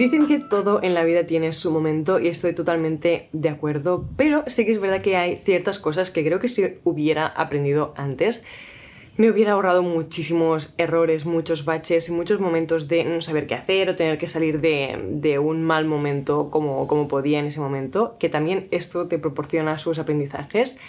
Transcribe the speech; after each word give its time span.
Dicen 0.00 0.26
que 0.26 0.38
todo 0.38 0.82
en 0.82 0.94
la 0.94 1.04
vida 1.04 1.24
tiene 1.24 1.52
su 1.52 1.70
momento 1.70 2.18
y 2.20 2.28
estoy 2.28 2.54
totalmente 2.54 3.28
de 3.32 3.50
acuerdo, 3.50 4.08
pero 4.16 4.44
sí 4.46 4.64
que 4.64 4.70
es 4.70 4.80
verdad 4.80 5.02
que 5.02 5.16
hay 5.16 5.36
ciertas 5.36 5.78
cosas 5.78 6.10
que 6.10 6.24
creo 6.24 6.38
que 6.38 6.48
si 6.48 6.78
hubiera 6.84 7.26
aprendido 7.26 7.92
antes, 7.96 8.46
me 9.18 9.28
hubiera 9.28 9.52
ahorrado 9.52 9.82
muchísimos 9.82 10.74
errores, 10.78 11.26
muchos 11.26 11.66
baches 11.66 12.08
y 12.08 12.12
muchos 12.12 12.40
momentos 12.40 12.88
de 12.88 13.04
no 13.04 13.20
saber 13.20 13.46
qué 13.46 13.54
hacer 13.54 13.90
o 13.90 13.94
tener 13.94 14.16
que 14.16 14.26
salir 14.26 14.62
de, 14.62 15.38
un 15.38 15.62
mal 15.62 15.84
momento 15.84 16.50
como, 16.50 16.86
como 16.86 17.06
podía 17.06 17.38
en 17.38 17.44
ese 17.44 17.60
momento, 17.60 18.16
que 18.18 18.30
también 18.30 18.68
esto 18.70 19.06
te 19.06 19.18
proporciona 19.18 19.76
sus 19.76 19.98
aprendizajes. 19.98 20.80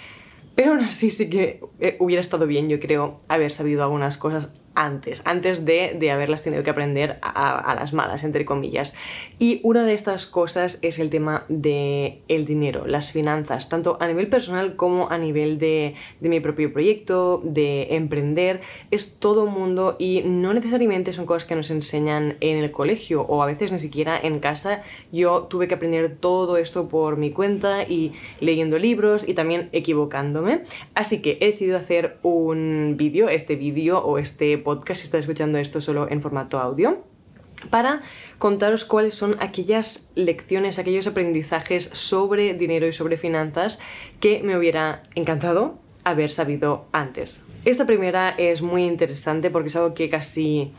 Pero 0.56 0.72
aún 0.72 0.82
así 0.82 1.10
sí 1.10 1.30
que 1.30 1.62
eh, 1.80 1.96
hubiera 2.00 2.20
estado 2.20 2.46
bien, 2.46 2.70
yo 2.70 2.80
creo, 2.80 3.18
haber 3.28 3.52
sabido 3.52 3.84
algunas 3.84 4.18
cosas 4.18 4.54
antes, 4.76 5.22
antes 5.26 5.66
de, 5.66 5.96
de, 6.00 6.12
haberlas 6.12 6.44
tenido 6.44 6.64
que 6.64 6.70
aprender 6.70 7.20
a, 7.22 7.76
las 7.76 7.94
malas, 7.94 8.24
entre 8.24 8.46
comillas. 8.46 8.96
Y 9.40 9.60
una 9.64 9.84
de 9.84 9.94
estas 9.94 10.26
cosas 10.26 10.80
es 10.82 11.00
el 11.00 11.10
tema 11.10 11.46
del 11.50 12.20
el 12.28 12.46
dinero, 12.46 12.86
las 12.86 13.12
finanzas, 13.12 13.70
tanto 13.70 13.98
a 14.00 14.08
nivel 14.08 14.28
personal 14.28 14.76
como 14.76 15.10
a 15.10 15.18
nivel 15.18 15.58
de, 15.58 15.96
de, 16.20 16.30
mi 16.30 16.40
propio 16.40 16.72
proyecto, 16.72 17.42
de 17.44 17.96
emprender. 17.96 18.62
Es 18.92 19.20
todo 19.20 19.46
mundo 19.46 19.96
y 20.00 20.24
no 20.26 20.54
necesariamente 20.54 21.14
son 21.14 21.26
cosas 21.26 21.46
que 21.46 21.56
nos 21.56 21.70
enseñan 21.72 22.38
en 22.40 22.58
el 22.58 22.72
colegio 22.72 23.22
o 23.24 23.44
a 23.44 23.46
veces 23.46 23.72
ni 23.72 23.80
siquiera 23.80 24.20
en 24.22 24.40
casa. 24.40 24.82
Yo 25.12 25.44
tuve 25.44 25.68
que 25.68 25.76
aprender 25.76 26.18
todo 26.18 26.58
esto 26.58 26.88
por 26.88 27.18
mi 27.18 27.32
cuenta 27.32 27.84
y 27.84 28.14
leyendo 28.40 28.80
libros 28.80 29.28
y 29.28 29.34
también 29.34 29.70
equivocándome. 29.72 30.62
Así 30.94 31.22
que 31.22 31.38
he 31.42 31.52
decidido 31.52 31.78
hacer 31.78 32.18
un 32.22 32.96
vídeo, 32.98 33.30
este 33.30 33.56
vídeo 33.56 34.00
o 34.00 34.18
este 34.18 34.61
podcast 34.62 35.02
si 35.02 35.06
estás 35.06 35.22
escuchando 35.22 35.58
esto 35.58 35.82
solo 35.82 36.10
en 36.10 36.22
formato 36.22 36.60
audio 36.60 37.04
para 37.70 38.02
contaros 38.40 38.86
cuáles 38.86 39.14
son 39.14 39.38
aquellas 39.40 40.12
lecciones, 40.16 40.80
aquellos 40.80 41.08
aprendizajes 41.08 41.90
sobre 41.94 42.54
dinero 42.54 42.88
y 42.88 42.92
sobre 42.92 43.18
finanzas 43.18 43.80
que 44.20 44.42
me 44.44 44.58
hubiera 44.58 45.04
encantado 45.16 45.76
haber 46.04 46.32
sabido 46.32 46.86
antes. 46.92 47.44
Esta 47.66 47.86
primera 47.86 48.32
es 48.32 48.62
muy 48.62 48.86
interesante 48.86 49.52
porque 49.52 49.70
es 49.70 49.76
algo 49.76 49.94
que 49.94 50.10
casi... 50.10 50.72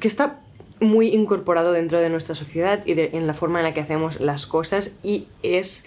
que 0.00 0.08
está 0.08 0.40
muy 0.80 1.08
incorporado 1.08 1.72
dentro 1.72 2.00
de 2.00 2.08
nuestra 2.08 2.34
sociedad 2.34 2.86
y 2.86 2.92
en 2.92 3.26
la 3.26 3.34
forma 3.34 3.58
en 3.58 3.64
la 3.64 3.74
que 3.74 3.80
hacemos 3.80 4.20
las 4.20 4.46
cosas 4.46 4.98
y 5.02 5.26
es 5.42 5.86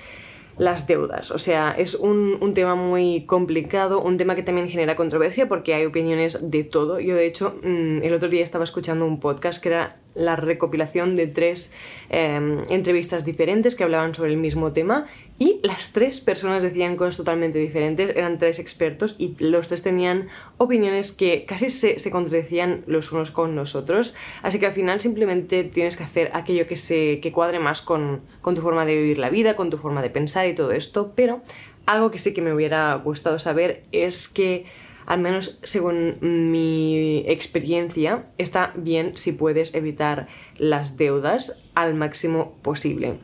las 0.62 0.86
deudas. 0.86 1.32
O 1.32 1.40
sea, 1.40 1.72
es 1.72 1.96
un, 1.96 2.38
un, 2.40 2.54
tema 2.54 2.76
muy 2.76 3.26
complicado, 3.26 4.00
un 4.00 4.18
tema 4.18 4.36
que 4.36 4.44
también 4.44 4.70
genera 4.70 4.96
controversia 4.96 5.48
porque 5.48 5.74
hay 5.74 5.88
opiniones 5.88 6.52
de 6.52 6.64
todo. 6.64 7.00
Yo, 7.00 7.16
de 7.16 7.26
hecho, 7.26 7.56
mm, 7.64 8.04
el 8.04 8.14
otro 8.14 8.30
día 8.30 8.44
estaba 8.44 8.64
escuchando 8.64 9.08
un 9.08 9.20
podcast 9.20 9.62
que 9.62 9.70
era 9.70 9.98
la 10.14 10.36
recopilación 10.36 11.16
de 11.16 11.28
tres 11.28 11.74
em, 12.10 12.64
entrevistas 12.70 13.26
diferentes 13.26 13.76
que 13.76 13.84
hablaban 13.84 14.14
sobre 14.14 14.32
el 14.32 14.38
mismo 14.38 14.74
tema 14.74 15.06
y 15.40 15.60
las 15.64 15.94
tres 15.94 16.20
personas 16.20 16.64
decían 16.64 16.96
cosas 16.96 17.18
totalmente 17.18 17.58
diferentes, 17.60 18.12
eran 18.16 18.38
tres 18.38 18.60
expertos 18.60 19.16
y 19.18 19.36
los 19.40 19.68
tres 19.68 19.82
tenían 19.82 20.28
opiniones 20.58 21.12
que 21.12 21.46
casi 21.46 21.70
se, 21.70 21.98
contradecían 22.12 22.84
los 22.88 23.12
unos 23.12 23.32
con 23.32 23.56
los 23.56 23.76
otros, 23.76 24.14
así 24.42 24.60
que 24.60 24.66
al 24.66 24.74
final 24.74 25.00
simplemente 25.00 25.64
tienes 25.64 25.98
que 25.98 26.04
hacer 26.04 26.32
aquello 26.34 26.68
que, 26.68 26.76
se, 26.76 27.20
que 27.20 27.32
cuadre 27.32 27.60
más 27.60 27.82
con, 27.82 28.22
con 28.42 28.56
tu 28.56 28.62
forma 28.62 28.86
de 28.86 28.96
vivir 28.96 29.18
la 29.18 29.30
vida, 29.30 29.56
con 29.56 29.70
tu 29.70 29.78
forma 29.78 30.02
de 30.02 30.10
pensar 30.10 30.48
y 30.48 30.54
todo 30.54 30.72
esto, 30.72 31.14
pero 31.16 31.42
algo 31.86 32.12
que 32.12 32.20
sí 32.20 32.34
que 32.34 32.42
me 32.42 32.54
hubiera 32.54 32.94
gustado 32.96 33.40
saber 33.40 33.84
es 33.92 34.30
que 34.30 34.66
al 35.12 35.20
menos 35.20 35.60
según 35.64 36.20
mi 36.22 37.26
experiencia, 37.28 38.28
está 38.38 38.72
bien 38.78 39.18
si 39.18 39.34
puedes 39.34 39.76
evitar 39.76 40.28
las 40.58 40.96
deudas 40.96 41.66
al 41.76 41.96
máximo 41.96 42.58
posible 42.62 43.20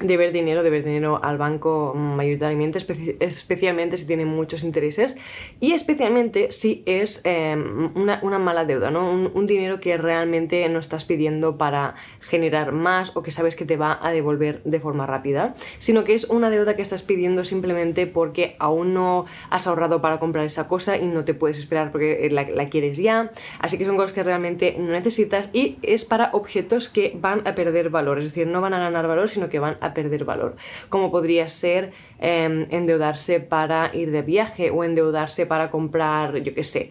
deber 0.00 0.32
dinero, 0.32 0.62
deber 0.62 0.84
dinero 0.84 1.20
al 1.22 1.38
banco 1.38 1.94
mayoritariamente, 1.94 2.78
especialmente 3.20 3.96
si 3.96 4.06
tiene 4.06 4.24
muchos 4.24 4.62
intereses 4.62 5.16
y 5.60 5.72
especialmente 5.72 6.52
si 6.52 6.82
es 6.86 7.22
em, 7.24 7.90
una, 7.96 8.38
mala 8.38 8.64
deuda, 8.64 8.90
¿no? 8.90 9.10
Un, 9.10 9.48
dinero 9.48 9.80
que 9.80 9.96
realmente 9.96 10.68
no 10.68 10.78
estás 10.78 11.06
pidiendo 11.06 11.56
para 11.56 11.94
generar 12.20 12.72
más 12.72 13.16
o 13.16 13.22
que 13.22 13.30
sabes 13.30 13.56
que 13.56 13.64
te 13.64 13.78
va 13.78 13.98
a 14.02 14.10
devolver 14.10 14.62
de 14.64 14.78
forma 14.78 15.06
rápida, 15.06 15.54
sino 15.78 16.04
que 16.04 16.14
es 16.14 16.24
una 16.24 16.50
deuda 16.50 16.76
que 16.76 16.82
estás 16.82 17.02
pidiendo 17.02 17.44
simplemente 17.44 18.06
porque 18.06 18.56
aún 18.58 18.92
no 18.92 19.24
has 19.48 19.66
ahorrado 19.66 20.02
para 20.02 20.18
comprar 20.18 20.44
esa 20.44 20.68
cosa 20.68 20.98
y 20.98 21.06
no 21.06 21.24
te 21.24 21.32
puedes 21.32 21.58
esperar 21.58 21.90
porque 21.92 22.28
la, 22.30 22.44
la 22.44 22.68
quieres 22.68 22.98
ya, 22.98 23.30
así 23.60 23.78
que 23.78 23.86
son 23.86 23.96
cosas 23.96 24.12
que 24.12 24.22
realmente 24.22 24.76
no 24.78 24.90
necesitas 24.90 25.48
y 25.52 25.78
es 25.82 26.04
para 26.04 26.30
objetos 26.32 26.90
que 26.90 27.16
van 27.18 27.46
a 27.46 27.54
perder 27.54 27.88
valor, 27.88 28.18
es 28.18 28.26
decir, 28.26 28.46
no 28.46 28.60
van 28.60 28.74
a 28.74 28.78
ganar 28.78 29.06
valor, 29.06 29.28
sino 29.28 29.48
que 29.48 29.58
van 29.58 29.78
a 29.80 29.87
perder 29.94 30.24
valor, 30.24 30.56
como 30.88 31.10
podría 31.10 31.48
ser 31.48 31.92
em, 32.18 32.66
endeudarse 32.70 33.40
para 33.40 33.90
ir 33.94 34.10
de 34.10 34.22
viaje 34.22 34.70
o 34.70 34.84
endeudarse 34.84 35.46
para 35.46 35.70
comprar, 35.70 36.38
yo 36.38 36.54
qué 36.54 36.62
sé, 36.62 36.90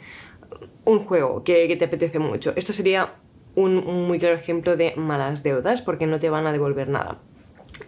un 0.86 1.00
juego 1.00 1.44
que, 1.44 1.76
te 1.76 1.86
apetece 1.86 2.20
mucho. 2.20 2.54
Esto 2.56 2.74
sería 2.74 3.16
un, 3.56 3.76
muy 4.08 4.20
claro 4.20 4.36
ejemplo 4.36 4.78
de 4.78 4.94
malas 4.96 5.44
deudas 5.44 5.82
porque 5.82 6.08
no 6.08 6.20
te 6.20 6.30
van 6.30 6.48
a 6.48 6.52
devolver 6.52 6.88
nada. 6.88 7.20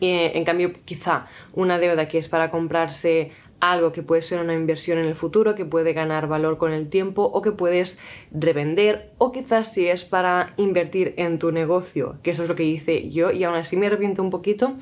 Eh, 0.01 0.31
en 0.35 0.43
cambio, 0.43 0.73
quizá 0.85 1.27
una 1.53 1.79
deuda 1.79 2.07
que 2.07 2.17
es 2.17 2.27
para 2.27 2.51
comprarse 2.51 3.31
algo 3.59 3.91
que 3.91 4.03
puede 4.03 4.21
ser 4.21 4.39
una 4.39 4.53
inversión 4.53 4.97
en 4.97 5.05
el 5.05 5.15
futuro, 5.15 5.55
que 5.55 5.65
puede 5.65 5.93
ganar 5.93 6.27
valor 6.27 6.57
con 6.57 6.71
el 6.71 6.89
tiempo 6.89 7.23
o 7.23 7.41
que 7.41 7.51
puedes 7.51 7.99
revender 8.31 9.11
o 9.17 9.31
quizás 9.31 9.73
si 9.73 9.87
es 9.87 10.05
para 10.05 10.53
invertir 10.57 11.13
en 11.17 11.39
tu 11.39 11.51
negocio, 11.51 12.17
que 12.23 12.31
eso 12.31 12.43
es 12.43 12.49
lo 12.49 12.55
que 12.55 12.63
hice 12.63 13.09
yo 13.09 13.31
y 13.31 13.43
aún 13.43 13.55
así 13.55 13.77
me 13.77 13.87
arrepiento 13.87 14.21
un 14.21 14.29
poquito 14.29 14.75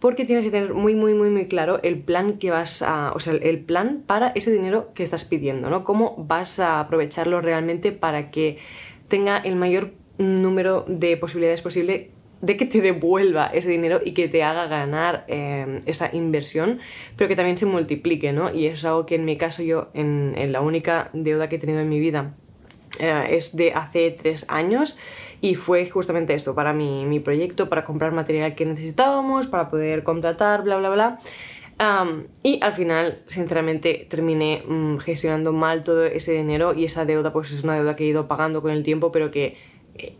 porque 0.00 0.24
tienes 0.24 0.44
que 0.44 0.50
tener 0.50 0.74
muy, 0.74 0.94
muy, 0.94 1.14
muy, 1.14 1.30
muy 1.30 1.46
claro 1.46 1.80
el 1.82 2.00
plan 2.00 2.38
que 2.38 2.50
vas 2.50 2.82
a, 2.82 3.12
o 3.14 3.20
sea, 3.20 3.34
el 3.34 3.60
plan 3.60 4.02
para 4.06 4.28
ese 4.28 4.52
dinero 4.52 4.92
que 4.94 5.02
estás 5.02 5.24
pidiendo, 5.24 5.70
¿no? 5.70 5.84
Cómo 5.84 6.14
vas 6.18 6.58
a 6.58 6.80
aprovecharlo 6.80 7.40
realmente 7.40 7.92
para 7.92 8.30
que 8.30 8.58
tenga 9.08 9.38
el 9.38 9.56
mayor 9.56 9.92
número 10.18 10.84
de 10.88 11.16
posibilidades 11.16 11.62
posible 11.62 12.10
de 12.40 12.56
que 12.56 12.66
te 12.66 12.80
devuelva 12.80 13.46
ese 13.46 13.70
dinero 13.70 14.00
y 14.04 14.12
que 14.12 14.28
te 14.28 14.42
haga 14.42 14.66
ganar 14.66 15.24
eh, 15.28 15.80
esa 15.86 16.14
inversión, 16.14 16.78
pero 17.16 17.28
que 17.28 17.36
también 17.36 17.56
se 17.56 17.66
multiplique, 17.66 18.32
¿no? 18.32 18.52
Y 18.52 18.66
eso 18.66 18.74
es 18.74 18.84
algo 18.84 19.06
que 19.06 19.14
en 19.14 19.24
mi 19.24 19.36
caso 19.36 19.62
yo, 19.62 19.88
en, 19.94 20.34
la 20.52 20.60
única 20.60 21.10
deuda 21.12 21.48
que 21.48 21.56
he 21.56 21.58
tenido 21.58 21.80
en 21.80 21.88
mi 21.88 21.98
vida, 21.98 22.34
eh, 23.00 23.26
es 23.30 23.56
de 23.56 23.72
hace 23.72 24.10
tres 24.10 24.46
años 24.48 24.98
y 25.40 25.54
fue 25.54 25.88
justamente 25.88 26.34
esto 26.34 26.54
para 26.54 26.72
mi, 26.72 27.04
mi, 27.06 27.20
proyecto, 27.20 27.68
para 27.68 27.84
comprar 27.84 28.12
material 28.12 28.54
que 28.54 28.66
necesitábamos, 28.66 29.46
para 29.46 29.68
poder 29.68 30.02
contratar, 30.02 30.62
bla, 30.62 30.76
bla, 30.76 30.90
bla. 30.90 31.18
y 32.42 32.58
al 32.62 32.72
final, 32.72 33.22
sinceramente, 33.26 34.06
terminé 34.08 34.62
mm, 34.66 34.98
gestionando 34.98 35.52
mal 35.52 35.84
todo 35.84 36.04
ese 36.04 36.32
dinero 36.32 36.74
y 36.74 36.84
esa 36.84 37.04
deuda 37.06 37.32
pues 37.32 37.50
es 37.52 37.64
una 37.64 37.74
deuda 37.76 37.96
que 37.96 38.04
he 38.04 38.08
ido 38.08 38.28
pagando 38.28 38.60
con 38.60 38.70
el 38.70 38.82
tiempo, 38.82 39.10
pero 39.10 39.30
que 39.30 39.56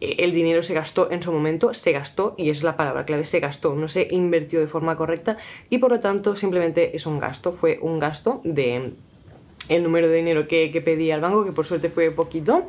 el 0.00 0.32
dinero 0.32 0.62
se 0.62 0.74
gastó 0.74 1.10
en 1.10 1.22
su 1.22 1.32
momento, 1.32 1.74
se 1.74 1.92
gastó, 1.92 2.34
y 2.36 2.50
es 2.50 2.62
la 2.62 2.76
palabra 2.76 3.04
clave, 3.04 3.24
se 3.24 3.40
gastó, 3.40 3.74
no 3.74 3.88
se 3.88 4.08
invirtió 4.10 4.60
de 4.60 4.66
forma 4.66 4.96
correcta 4.96 5.36
y 5.70 5.78
por 5.78 5.90
lo 5.90 6.00
tanto 6.00 6.36
simplemente 6.36 6.96
es 6.96 7.06
un 7.06 7.18
gasto, 7.18 7.52
fue 7.52 7.78
un 7.82 7.98
gasto 7.98 8.40
de 8.44 8.92
el 9.68 9.82
número 9.82 10.08
de 10.08 10.16
dinero 10.16 10.46
que, 10.46 10.82
pedí 10.84 11.10
al 11.10 11.20
banco, 11.20 11.44
que 11.44 11.52
por 11.52 11.66
suerte 11.66 11.90
fue 11.90 12.10
poquito, 12.10 12.64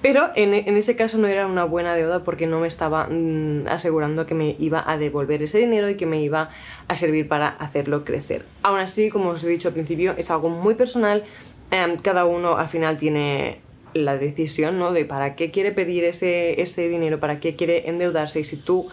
pero 0.00 0.30
en, 0.34 0.52
en, 0.54 0.76
ese 0.76 0.96
caso 0.96 1.16
no 1.18 1.28
era 1.28 1.46
una 1.46 1.64
buena 1.64 1.94
deuda 1.94 2.24
porque 2.24 2.48
no 2.48 2.58
me 2.58 2.66
estaba 2.66 3.06
mm, 3.06 3.68
asegurando 3.68 4.26
que 4.26 4.34
me 4.34 4.56
iba 4.58 4.82
a 4.84 4.98
devolver 4.98 5.42
ese 5.44 5.58
dinero 5.58 5.88
y 5.88 5.96
que 5.96 6.06
me 6.06 6.20
iba 6.20 6.50
a 6.88 6.94
servir 6.96 7.28
para 7.28 7.48
hacerlo 7.48 8.04
crecer. 8.04 8.44
Aún 8.64 8.80
así, 8.80 9.10
como 9.10 9.30
os 9.30 9.44
he 9.44 9.48
dicho 9.48 9.68
al 9.68 9.74
principio, 9.74 10.14
es 10.16 10.32
algo 10.32 10.48
muy 10.48 10.74
personal. 10.74 11.22
Em, 11.70 11.96
cada 11.96 12.24
uno 12.24 12.56
al 12.56 12.66
final 12.66 12.96
tiene 12.96 13.60
la 13.94 14.16
decisión 14.16 14.78
¿no? 14.78 14.92
de 14.92 15.04
para 15.04 15.34
qué 15.34 15.50
quiere 15.50 15.72
pedir 15.72 16.04
ese, 16.04 16.60
ese 16.60 16.88
dinero, 16.88 17.20
para 17.20 17.40
qué 17.40 17.56
quiere 17.56 17.88
endeudarse 17.88 18.40
y 18.40 18.44
si 18.44 18.56
tú 18.56 18.88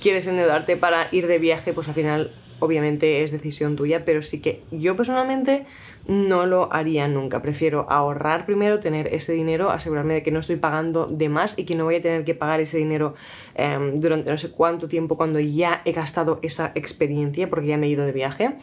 quieres 0.00 0.26
endeudarte 0.26 0.76
para 0.76 1.08
ir 1.12 1.26
de 1.26 1.38
viaje, 1.38 1.72
pues 1.72 1.88
al 1.88 1.94
final 1.94 2.32
obviamente 2.58 3.22
es 3.22 3.32
decisión 3.32 3.76
tuya, 3.76 4.04
pero 4.04 4.22
sí 4.22 4.40
que 4.40 4.62
yo 4.70 4.96
personalmente 4.96 5.66
no 6.06 6.46
lo 6.46 6.72
haría 6.72 7.08
nunca. 7.08 7.42
Prefiero 7.42 7.86
ahorrar 7.90 8.46
primero, 8.46 8.80
tener 8.80 9.12
ese 9.12 9.32
dinero, 9.32 9.70
asegurarme 9.70 10.14
de 10.14 10.22
que 10.22 10.30
no 10.30 10.38
estoy 10.38 10.56
pagando 10.56 11.06
de 11.06 11.28
más 11.28 11.58
y 11.58 11.64
que 11.64 11.74
no 11.74 11.84
voy 11.84 11.96
a 11.96 12.00
tener 12.00 12.24
que 12.24 12.34
pagar 12.34 12.60
ese 12.60 12.78
dinero 12.78 13.14
em, 13.54 13.96
durante 13.96 14.30
no 14.30 14.38
sé 14.38 14.50
cuánto 14.50 14.88
tiempo 14.88 15.16
cuando 15.16 15.40
ya 15.40 15.82
he 15.84 15.92
gastado 15.92 16.38
esa 16.42 16.72
experiencia 16.74 17.50
porque 17.50 17.66
ya 17.66 17.76
me 17.76 17.86
he 17.86 17.90
ido 17.90 18.06
de 18.06 18.12
viaje. 18.12 18.56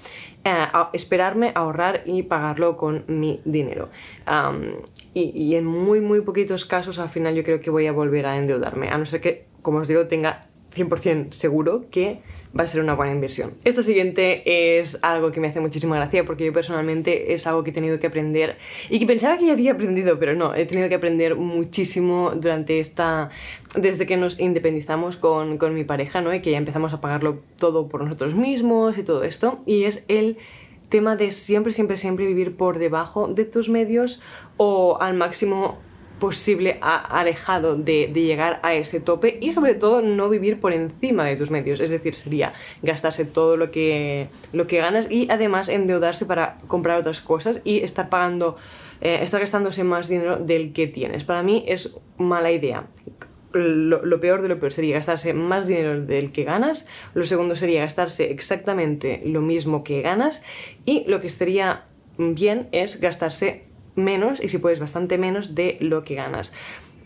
Eh, 0.44 0.66
esperarme, 0.94 1.52
ahorrar 1.56 2.02
y 2.06 2.24
pagarlo 2.24 2.78
con 2.78 3.04
mi 3.08 3.42
dinero. 3.44 3.90
Y, 5.14 5.56
en 5.56 5.66
muy, 5.66 6.02
muy 6.02 6.22
poquitos 6.22 6.66
casos 6.66 7.00
al 7.00 7.10
final 7.10 7.36
yo 7.36 7.44
creo 7.44 7.62
que 7.62 7.70
voy 7.70 7.88
a 7.88 7.92
volver 7.92 8.26
a 8.26 8.38
endeudarme, 8.38 8.90
a 8.90 8.98
no 8.98 9.06
ser 9.06 9.22
que, 9.22 9.46
como 9.62 9.80
os 9.80 9.88
digo, 9.88 10.08
tenga 10.08 10.42
100% 10.76 11.32
seguro 11.32 11.86
que 11.92 12.22
va 12.58 12.64
a 12.64 12.68
ser 12.68 12.82
una 12.82 12.94
buena 12.94 13.14
inversión. 13.14 13.54
Esto 13.64 13.82
siguiente 13.82 14.80
es 14.80 15.00
algo 15.02 15.32
que 15.32 15.40
me 15.40 15.48
hace 15.48 15.60
muchísima 15.60 15.96
gracia 15.96 16.26
porque 16.26 16.46
yo 16.46 16.54
personalmente 16.54 17.34
es 17.34 17.48
algo 17.48 17.64
que 17.64 17.72
he 17.72 17.74
tenido 17.74 18.00
que 18.00 18.08
aprender 18.08 18.58
y 18.90 19.00
que 19.00 19.06
pensaba 19.06 19.38
que 19.38 19.48
ya 19.48 19.54
había 19.54 19.74
aprendido, 19.74 20.20
pero 20.20 20.34
no, 20.36 20.54
he 20.54 20.66
tenido 20.66 20.90
que 20.90 20.96
aprender 20.96 21.36
muchísimo 21.36 22.32
durante 22.36 22.80
esta, 22.80 23.30
desde 23.76 24.06
que 24.06 24.18
nos 24.18 24.40
independizamos 24.40 25.18
con, 25.18 25.58
con 25.58 25.74
mi 25.74 25.84
pareja, 25.84 26.22
¿no? 26.22 26.34
Y 26.34 26.42
que 26.42 26.52
ya 26.52 26.58
empezamos 26.58 26.94
a 26.94 27.02
pagarlo 27.02 27.40
todo 27.58 27.88
por 27.88 28.04
nosotros 28.04 28.36
mismos 28.36 28.98
y 28.98 29.04
todo 29.04 29.24
esto, 29.24 29.60
y 29.66 29.84
es 29.84 30.06
el 30.08 30.38
tema 30.94 31.16
de 31.16 31.32
siempre, 31.32 31.74
siempre, 31.74 31.98
siempre 31.98 32.28
vivir 32.28 32.56
por 32.56 32.78
debajo 32.78 33.28
de 33.28 33.46
tus 33.46 33.68
medios 33.68 34.22
o 34.58 35.00
al 35.02 35.16
máximo 35.16 35.80
posible 36.20 36.78
alejado 36.82 37.76
de, 37.76 38.12
llegar 38.14 38.60
a 38.62 38.76
ese 38.76 39.00
tope 39.00 39.40
y 39.42 39.54
sobre 39.54 39.74
todo 39.74 40.04
no 40.04 40.30
vivir 40.30 40.60
por 40.60 40.72
encima 40.72 41.26
de 41.26 41.36
tus 41.36 41.50
medios, 41.50 41.80
es 41.80 41.90
decir, 41.90 42.14
sería 42.14 42.54
gastarse 42.84 43.26
todo 43.26 43.58
lo 43.58 43.72
que, 43.72 44.28
lo 44.52 44.68
que 44.68 44.78
ganas 44.78 45.10
y 45.10 45.28
además 45.32 45.68
endeudarse 45.68 46.28
para 46.28 46.60
comprar 46.68 47.00
otras 47.00 47.22
cosas 47.22 47.60
y 47.64 47.80
estar 47.80 48.10
pagando, 48.10 48.56
eh, 49.02 49.18
estar 49.24 49.40
gastándose 49.42 49.84
más 49.84 50.10
dinero 50.10 50.38
del 50.38 50.74
que 50.74 50.86
tienes. 50.86 51.24
Para 51.24 51.42
mí 51.42 51.66
es 51.68 51.98
mala 52.20 52.52
idea. 52.52 52.86
Lo, 53.54 54.20
peor 54.20 54.42
de 54.42 54.48
lo 54.48 54.60
peor 54.60 54.74
sería 54.74 54.96
gastarse 54.96 55.34
más 55.34 55.68
dinero 55.68 56.02
del 56.02 56.32
que 56.32 56.44
ganas, 56.44 56.88
lo 57.14 57.24
segundo 57.24 57.56
sería 57.56 57.82
gastarse 57.82 58.32
exactamente 58.32 59.22
lo 59.26 59.42
mismo 59.42 59.84
que 59.84 60.02
ganas 60.02 60.44
y 60.86 61.04
lo 61.08 61.22
que 61.22 61.28
estaría 61.28 61.86
bien 62.18 62.68
es 62.72 63.00
gastarse 63.00 63.66
menos 63.96 64.42
y 64.42 64.48
si 64.48 64.58
puedes 64.58 64.80
bastante 64.80 65.18
menos 65.18 65.56
de 65.56 65.78
lo 65.82 66.04
que 66.04 66.16
ganas. 66.16 66.54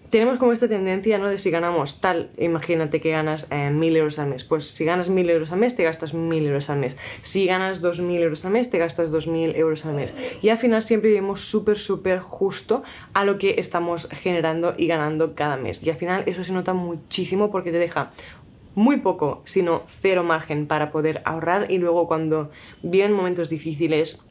Tenemos 0.09 0.37
como 0.37 0.53
esta 0.53 0.69
tendencia, 0.69 1.17
¿no? 1.17 1.27
De 1.27 1.37
si 1.37 1.51
ganamos 1.51 1.99
tal, 1.99 2.29
imagínate 2.37 3.01
que 3.01 3.11
ganas 3.11 3.47
eh, 3.51 3.71
mil 3.71 3.95
euros 3.97 4.19
al 4.19 4.29
mes. 4.29 4.45
Pues 4.45 4.69
si 4.69 4.85
ganas 4.85 5.09
mil 5.09 5.29
euros 5.29 5.51
al 5.51 5.59
mes, 5.59 5.75
te 5.75 5.83
gastas 5.83 6.13
mil 6.13 6.45
euros 6.45 6.69
al 6.69 6.79
mes. 6.79 6.95
Si 7.21 7.45
ganas 7.45 7.81
dos 7.81 7.99
mil 7.99 8.21
euros 8.21 8.45
al 8.45 8.53
mes, 8.53 8.69
te 8.69 8.77
gastas 8.77 9.11
dos 9.11 9.27
mil 9.27 9.53
euros 9.55 9.85
al 9.85 9.95
mes. 9.95 10.15
Y 10.41 10.47
al 10.47 10.57
final 10.57 10.81
siempre 10.81 11.09
vivimos 11.09 11.41
súper, 11.41 11.77
súper 11.77 12.19
justo 12.19 12.83
a 13.13 13.25
lo 13.25 13.37
que 13.37 13.55
estamos 13.57 14.07
generando 14.09 14.75
y 14.77 14.87
ganando 14.87 15.35
cada 15.35 15.57
mes. 15.57 15.83
Y 15.83 15.89
al 15.89 15.97
final 15.97 16.23
eso 16.25 16.43
se 16.45 16.53
nota 16.53 16.73
muchísimo 16.73 17.51
porque 17.51 17.71
te 17.71 17.77
deja 17.77 18.11
muy 18.75 18.97
poco, 18.97 19.41
sino 19.43 19.83
cero 19.87 20.23
margen 20.23 20.67
para 20.67 20.91
poder 20.91 21.21
ahorrar 21.25 21.69
y 21.69 21.79
luego 21.79 22.07
cuando 22.07 22.51
vienen 22.81 23.11
momentos 23.11 23.49
difíciles 23.49 24.23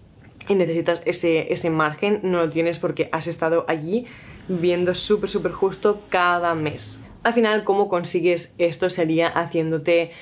y 0.49 0.55
necesitas 0.55 1.02
ese, 1.05 1.52
ese 1.52 1.69
margen, 1.69 2.20
no 2.23 2.38
lo 2.38 2.49
tienes 2.49 2.78
porque 2.78 3.08
has 3.12 3.26
estado 3.26 3.64
allí 3.69 4.06
viendo 4.48 4.94
súper, 4.94 5.31
súper 5.31 5.52
justo 5.52 6.02
cada 6.08 6.54
mes. 6.54 7.00
Al 7.26 7.32
final, 7.32 7.64
¿cómo 7.64 7.88
consigues 7.88 8.55
esto? 8.58 8.88
Sería 8.88 9.26
haciéndote 9.26 10.12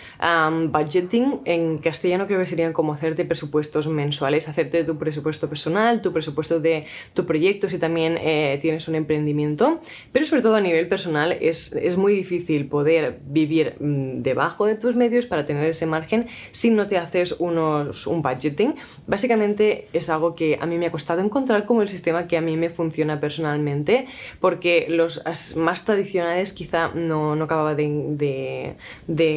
budgeting. 0.71 1.43
En 1.45 1.77
castellano 1.77 2.27
creo 2.27 2.39
que 2.39 2.47
serían 2.47 2.73
como 2.73 2.95
hacerte 2.95 3.27
presupuestos 3.27 3.89
mensuales, 3.89 4.49
hacerte 4.49 4.85
tu 4.85 4.97
presupuesto 4.97 5.51
personal, 5.51 6.01
tu 6.01 6.15
presupuesto 6.15 6.61
de 6.61 6.87
tu 7.13 7.27
proyecto 7.27 7.69
si 7.69 7.77
también 7.77 8.17
eh, 8.19 8.59
tienes 8.63 8.89
un 8.89 8.95
emprendimiento. 8.95 9.81
Pero 10.13 10.25
sobre 10.25 10.41
todo 10.41 10.55
a 10.55 10.63
nivel 10.63 10.89
personal 10.89 11.33
es, 11.33 11.77
es 11.77 11.99
muy 11.99 12.15
difícil 12.15 12.69
poder 12.69 13.19
vivir 13.27 13.77
mm, 13.81 14.23
debajo 14.23 14.65
de 14.65 14.75
tus 14.75 14.97
medios 14.97 15.27
para 15.27 15.45
tener 15.45 15.67
ese 15.67 15.85
margen 15.85 16.27
si 16.53 16.71
no 16.71 16.87
te 16.87 16.97
haces 16.97 17.37
unos, 17.39 18.07
un 18.07 18.23
budgeting. 18.23 18.77
Básicamente 19.07 19.89
es 19.93 20.09
algo 20.09 20.35
que 20.35 20.59
a 20.59 20.65
mí 20.65 20.79
me 20.79 20.87
ha 20.87 20.91
costado 20.91 21.21
encontrar 21.21 21.67
como 21.67 21.83
el 21.83 21.91
sistema 21.91 22.27
que 22.27 22.39
a 22.39 22.41
mí 22.41 22.57
me 22.57 22.71
funciona 22.71 23.21
personalmente 23.21 24.07
porque 24.41 24.87
los 24.89 25.23
más 25.55 25.85
tradicionales 25.85 26.55
quizá 26.55 26.94
no, 26.95 27.33
acababa 27.33 27.75
de, 27.75 28.77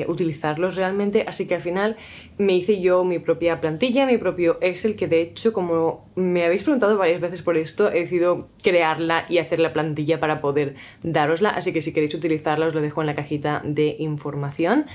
utilizarlos 0.08 0.76
realmente, 0.76 1.26
así 1.28 1.48
que 1.48 1.56
al 1.56 1.62
final 1.62 1.98
me 2.38 2.54
hice 2.54 2.80
yo 2.80 3.04
mi 3.04 3.20
propia 3.20 3.60
plantilla, 3.60 4.06
mi 4.06 4.18
propio 4.18 4.58
Excel, 4.62 4.96
que 4.96 5.08
de 5.08 5.22
hecho, 5.22 5.54
como 5.54 6.06
me 6.16 6.46
habéis 6.46 6.64
preguntado 6.64 6.98
varias 6.98 7.22
veces 7.22 7.42
por 7.42 7.58
esto, 7.58 7.92
he 7.92 8.02
decidido 8.02 8.48
crearla 8.64 9.26
y 9.30 9.40
hacer 9.40 9.60
la 9.60 9.74
plantilla 9.74 10.20
para 10.20 10.42
poder 10.42 10.76
darosla, 11.04 11.50
así 11.50 11.74
que 11.74 11.82
si 11.82 11.94
queréis 11.94 12.14
utilizarla 12.14 12.68
os 12.68 12.76
lo 12.76 12.82
dejo 12.82 13.02
en 13.02 13.08
la 13.08 13.16
cajita 13.16 13.62
de 13.64 13.96
información. 14.00 14.86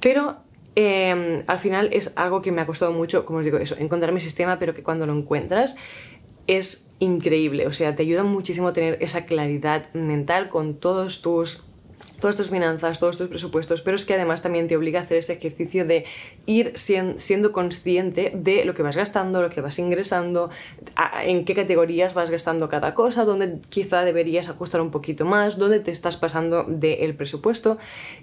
Pero 0.00 0.36
em, 0.74 1.42
al 1.46 1.58
final 1.58 1.90
es 1.92 2.12
algo 2.16 2.42
que 2.42 2.52
me 2.52 2.60
ha 2.60 2.66
costado 2.66 2.92
mucho, 2.92 3.24
como 3.24 3.40
os 3.40 3.44
digo, 3.44 3.58
eso, 3.58 3.76
encontrar 3.78 4.12
mi 4.12 4.20
sistema, 4.20 4.58
pero 4.58 4.74
que 4.74 4.82
cuando 4.82 5.06
lo 5.06 5.12
encuentras 5.12 5.76
es 6.46 6.92
increíble, 6.98 7.66
o 7.66 7.72
sea, 7.72 7.94
te 7.94 8.02
ayuda 8.02 8.24
muchísimo 8.24 8.68
a 8.68 8.72
tener 8.72 8.98
esa 9.00 9.24
claridad 9.24 9.92
mental 9.94 10.48
con 10.48 10.74
todos 10.74 11.22
tus 11.22 11.69
todas 12.20 12.36
tus 12.36 12.50
finanzas, 12.50 13.00
todos 13.00 13.16
tus 13.18 13.28
presupuestos, 13.28 13.80
pero 13.82 13.96
es 13.96 14.04
que 14.04 14.14
además 14.14 14.42
también 14.42 14.68
te 14.68 14.76
obliga 14.76 15.00
a 15.00 15.02
hacer 15.02 15.18
ese 15.18 15.32
ejercicio 15.32 15.84
de 15.86 16.04
ir 16.46 16.72
siendo 16.76 17.52
consciente 17.52 18.32
de 18.34 18.64
lo 18.64 18.74
que 18.74 18.82
vas 18.82 18.96
gastando, 18.96 19.42
lo 19.42 19.50
que 19.50 19.60
vas 19.60 19.78
ingresando, 19.78 20.50
en 21.22 21.44
qué 21.44 21.54
categorías 21.54 22.14
vas 22.14 22.30
gastando 22.30 22.68
cada 22.68 22.94
cosa, 22.94 23.24
dónde 23.24 23.58
quizá 23.68 24.02
deberías 24.02 24.48
ajustar 24.48 24.80
un 24.80 24.90
poquito 24.90 25.24
más, 25.24 25.58
dónde 25.58 25.80
te 25.80 25.90
estás 25.90 26.16
pasando 26.16 26.64
del 26.64 27.14
presupuesto 27.14 27.78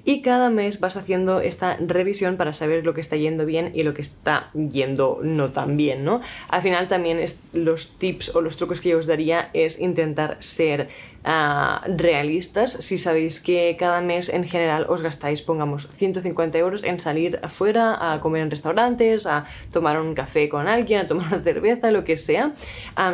y 0.06 0.22
cada 0.22 0.50
mes 0.50 0.80
vas 0.80 0.98
haciendo 0.98 1.42
esta 1.42 1.78
revisión 1.78 2.38
para 2.38 2.54
saber 2.54 2.86
lo 2.86 2.94
que 2.94 3.02
está 3.02 3.16
yendo 3.16 3.46
bien 3.46 3.72
y 3.74 3.84
lo 3.84 3.94
que 3.94 4.02
está 4.02 4.52
yendo 4.54 5.20
no 5.24 5.52
tan 5.52 5.78
bien, 5.78 6.04
¿no? 6.04 6.22
Al 6.50 6.62
final 6.62 6.88
también 6.88 7.20
los 7.54 7.98
tips 7.98 8.36
o 8.36 8.42
los 8.42 8.58
trucos 8.58 8.82
que 8.82 8.90
yo 8.90 8.98
os 8.98 9.08
daría 9.08 9.50
es 9.54 9.80
intentar 9.80 10.38
ser 10.40 10.90
ah, 11.28 11.84
realistas 11.88 12.72
si 12.72 12.98
sabéis 12.98 13.42
que 13.42 13.76
cada 13.78 14.02
mes 14.02 14.30
en 14.30 14.44
general 14.44 14.88
os 14.90 15.02
gastáis, 15.04 15.42
pongamos, 15.42 15.88
150 15.92 16.58
euros 16.58 16.84
en 16.84 17.00
salir 17.00 17.40
afuera 17.44 18.14
a 18.14 18.20
comer 18.22 18.42
en 18.42 18.50
restaurantes, 18.50 19.28
a 19.28 19.44
tomar 19.72 20.00
un 20.00 20.16
café 20.16 20.48
con 20.48 20.68
alguien, 20.68 21.02
a 21.02 21.08
tomar 21.08 21.28
una 21.28 21.40
cerveza, 21.50 21.92
lo 21.92 22.04
que 22.04 22.16
sea. 22.16 22.54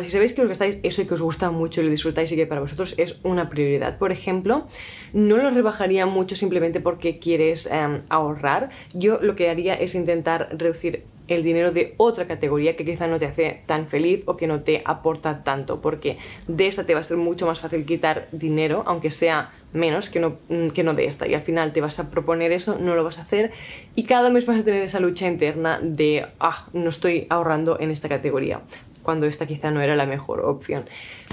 si 0.02 0.10
sabéis 0.10 0.32
que 0.32 0.42
os 0.42 0.48
gastáis 0.48 0.78
eso 0.82 1.02
y 1.02 1.06
que 1.06 1.14
os 1.14 1.20
gusta 1.20 1.50
mucho 1.50 1.80
y 1.80 1.84
lo 1.84 1.90
disfrutáis 1.90 2.30
y 2.32 2.36
que 2.36 2.46
para 2.46 2.60
vosotros 2.60 2.94
es 2.96 3.18
una 3.24 3.50
prioridad, 3.50 3.98
por 3.98 4.12
ejemplo, 4.12 4.66
no 5.12 5.36
lo 5.36 5.50
rebajaría 5.50 6.06
mucho 6.06 6.36
simplemente 6.36 6.80
porque 6.80 7.18
quieres 7.18 7.66
em, 7.66 8.00
ahorrar. 8.08 8.68
Yo 8.92 9.18
lo 9.20 9.34
que 9.34 9.50
haría 9.50 9.74
es 9.74 9.94
intentar 9.94 10.48
reducir 10.52 11.04
el 11.28 11.42
dinero 11.42 11.72
de 11.72 11.94
otra 11.96 12.26
categoría 12.26 12.76
que 12.76 12.84
quizá 12.84 13.06
no 13.06 13.18
te 13.18 13.26
hace 13.26 13.62
tan 13.66 13.88
feliz 13.88 14.22
o 14.26 14.36
que 14.36 14.46
no 14.46 14.60
te 14.60 14.82
aporta 14.84 15.42
tanto, 15.42 15.80
porque 15.80 16.18
de 16.48 16.66
esta 16.66 16.84
te 16.84 16.94
va 16.94 17.00
a 17.00 17.02
ser 17.02 17.16
mucho 17.16 17.46
más 17.46 17.60
fácil 17.60 17.84
quitar 17.84 18.28
dinero, 18.32 18.82
aunque 18.86 19.10
sea 19.10 19.52
menos 19.72 20.10
que 20.10 20.20
no, 20.20 20.36
mm, 20.48 20.68
que 20.68 20.84
no 20.84 20.94
de 20.94 21.06
esta. 21.06 21.26
Y 21.26 21.34
al 21.34 21.42
final 21.42 21.72
te 21.72 21.80
vas 21.80 21.98
a 21.98 22.10
proponer 22.10 22.52
eso, 22.52 22.78
no 22.78 22.94
lo 22.94 23.04
vas 23.04 23.18
a 23.18 23.22
hacer 23.22 23.52
y 23.94 24.04
cada 24.04 24.30
mes 24.30 24.46
vas 24.46 24.60
a 24.60 24.64
tener 24.64 24.82
esa 24.82 25.00
lucha 25.00 25.26
interna 25.26 25.80
de, 25.82 26.26
ah, 26.40 26.66
no 26.72 26.88
estoy 26.88 27.26
ahorrando 27.30 27.78
en 27.80 27.90
esta 27.90 28.08
categoría, 28.08 28.60
cuando 29.02 29.26
esta 29.26 29.46
quizá 29.46 29.70
no 29.70 29.80
era 29.80 29.96
la 29.96 30.06
mejor 30.06 30.40
opción. 30.40 30.84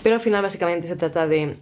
Pero 0.04 0.16
al 0.16 0.22
final 0.22 0.42
básicamente 0.42 0.88
se 0.88 0.96
trata 0.96 1.28
de 1.28 1.58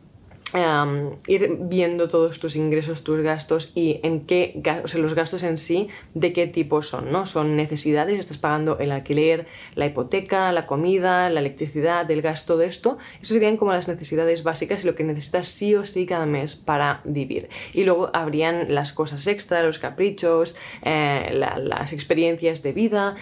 ir 1.28 1.58
viendo 1.60 2.10
todos 2.10 2.40
tus 2.40 2.56
ingresos, 2.56 3.04
tus 3.04 3.22
gastos 3.22 3.72
y 3.76 4.00
en 4.04 4.22
qué, 4.22 4.62
o 4.84 4.88
sea, 4.88 5.02
los 5.02 5.14
gastos 5.14 5.44
en 5.44 5.58
sí, 5.58 5.90
de 6.14 6.34
qué 6.34 6.48
tipo 6.48 6.82
son, 6.82 7.12
¿no? 7.12 7.26
Son 7.26 7.56
necesidades, 7.56 8.20
estás 8.20 8.38
pagando 8.38 8.80
el 8.80 8.92
alquiler, 8.92 9.46
la 9.76 9.86
hipoteca, 9.86 10.52
la 10.52 10.66
comida, 10.66 11.30
la 11.30 11.40
electricidad, 11.40 12.10
el 12.10 12.22
gasto 12.22 12.58
de 12.58 12.68
esto. 12.68 12.98
Eso 13.22 13.34
serían 13.34 13.58
como 13.58 13.74
las 13.74 13.88
necesidades 13.88 14.44
básicas 14.44 14.84
y 14.84 14.88
lo 14.88 14.96
que 14.96 15.04
necesitas 15.04 15.48
sí 15.48 15.76
o 15.76 15.86
sí 15.86 16.06
cada 16.06 16.26
mes 16.26 16.56
para 16.56 17.02
vivir. 17.04 17.50
Y 17.74 17.84
luego 17.84 18.10
habrían 18.14 18.74
las 18.74 18.94
cosas 18.94 19.28
extra, 19.28 19.64
los 19.64 19.80
caprichos, 19.80 20.56
eh, 20.84 21.32
las 21.34 21.94
experiencias 21.94 22.64
de 22.64 22.74
vida, 22.74 23.16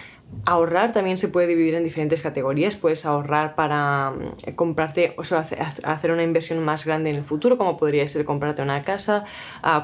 Ahorrar 0.44 0.92
también 0.92 1.18
se 1.18 1.28
puede 1.28 1.46
dividir 1.46 1.74
en 1.74 1.84
diferentes 1.84 2.20
categorías. 2.20 2.76
Puedes 2.76 3.04
ahorrar 3.04 3.54
para 3.54 4.10
mm, 4.10 4.54
comprarte, 4.54 5.14
o 5.16 5.22
hacer 5.22 6.10
una 6.10 6.22
inversión 6.22 6.64
más 6.64 6.84
grande 6.84 7.10
en 7.10 7.16
el 7.16 7.22
futuro, 7.22 7.58
como 7.58 7.76
podría 7.76 8.06
ser 8.08 8.24
comprarte 8.24 8.62
una 8.62 8.82
casa, 8.82 9.24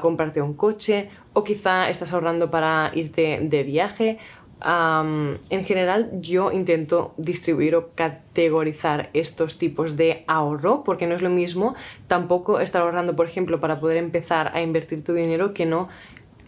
comprarte 0.01 0.41
un 0.41 0.53
coche, 0.53 1.09
o 1.33 1.43
quizá 1.43 1.89
estás 1.89 2.13
ahorrando 2.13 2.49
para 2.49 2.91
irte 2.93 3.39
de 3.41 3.63
viaje. 3.63 4.17
en 4.63 5.65
general, 5.65 6.09
yo 6.21 6.51
intento 6.51 7.13
distribuir 7.17 7.75
o 7.75 7.89
categorizar 7.93 9.09
estos 9.13 9.57
tipos 9.59 9.97
de 9.97 10.23
ahorro, 10.27 10.83
porque 10.83 11.05
no 11.05 11.13
es 11.15 11.21
lo 11.21 11.29
mismo 11.29 11.75
tampoco 12.07 12.59
estar 12.59 12.81
ahorrando, 12.81 13.15
por 13.15 13.27
ejemplo, 13.27 13.59
para 13.59 13.79
poder 13.79 13.97
empezar 13.97 14.51
a 14.55 14.61
invertir 14.61 15.03
tu 15.03 15.13
dinero 15.13 15.53
que 15.53 15.65
no 15.65 15.89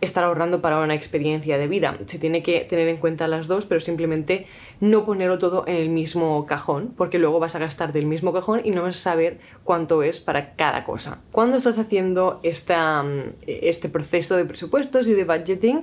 estar 0.01 0.23
ahorrando 0.23 0.61
para 0.61 0.79
una 0.79 0.93
experiencia 0.93 1.57
de 1.57 1.67
vida. 1.67 1.97
Se 2.05 2.19
tiene 2.19 2.43
que 2.43 2.61
tener 2.61 2.87
en 2.87 2.97
cuenta 2.97 3.27
las 3.27 3.47
dos, 3.47 3.65
pero 3.65 3.81
simplemente 3.81 4.45
no 4.79 5.05
ponerlo 5.05 5.39
todo 5.39 5.63
en 5.67 5.75
el 5.75 5.89
mismo 5.89 6.45
cajón, 6.45 6.93
porque 6.95 7.19
luego 7.19 7.39
vas 7.39 7.55
a 7.55 7.59
gastar 7.59 7.93
del 7.93 8.05
mismo 8.05 8.33
cajón 8.33 8.61
y 8.63 8.71
no 8.71 8.83
vas 8.83 8.95
a 8.95 8.99
saber 8.99 9.39
cuánto 9.63 10.03
es 10.03 10.19
para 10.19 10.53
cada 10.55 10.83
cosa. 10.83 11.21
Cuando 11.31 11.57
estás 11.57 11.77
haciendo 11.77 12.39
esta, 12.43 13.03
este 13.47 13.89
proceso 13.89 14.37
de 14.37 14.45
presupuestos 14.45 15.07
y 15.07 15.13
de 15.13 15.23
budgeting, 15.23 15.81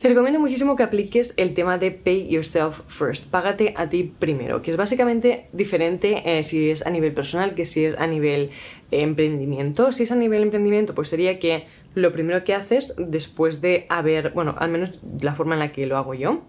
Te 0.00 0.08
recomiendo 0.08 0.38
muchísimo 0.38 0.76
que 0.76 0.84
apliques 0.84 1.34
el 1.36 1.54
tema 1.54 1.76
de 1.76 1.90
pay 1.90 2.28
yourself 2.28 2.82
first, 2.86 3.32
págate 3.32 3.74
a 3.76 3.88
ti 3.88 4.04
primero, 4.04 4.62
que 4.62 4.70
es 4.70 4.76
básicamente 4.76 5.48
diferente 5.52 6.22
eh, 6.24 6.44
si 6.44 6.70
es 6.70 6.86
a 6.86 6.90
nivel 6.90 7.12
personal 7.12 7.56
que 7.56 7.64
si 7.64 7.84
es 7.84 7.96
a 7.96 8.06
nivel 8.06 8.50
emprendimiento. 8.92 9.90
Si 9.90 10.04
es 10.04 10.12
a 10.12 10.14
nivel 10.14 10.44
emprendimiento, 10.44 10.94
pues 10.94 11.08
sería 11.08 11.40
que 11.40 11.66
lo 11.98 12.12
primero 12.12 12.44
que 12.44 12.54
haces 12.54 12.94
después 12.96 13.60
de 13.60 13.86
haber, 13.88 14.30
bueno, 14.30 14.54
al 14.58 14.70
menos 14.70 15.00
la 15.20 15.34
forma 15.34 15.54
en 15.54 15.60
la 15.60 15.72
que 15.72 15.86
lo 15.86 15.96
hago 15.96 16.14
yo, 16.14 16.42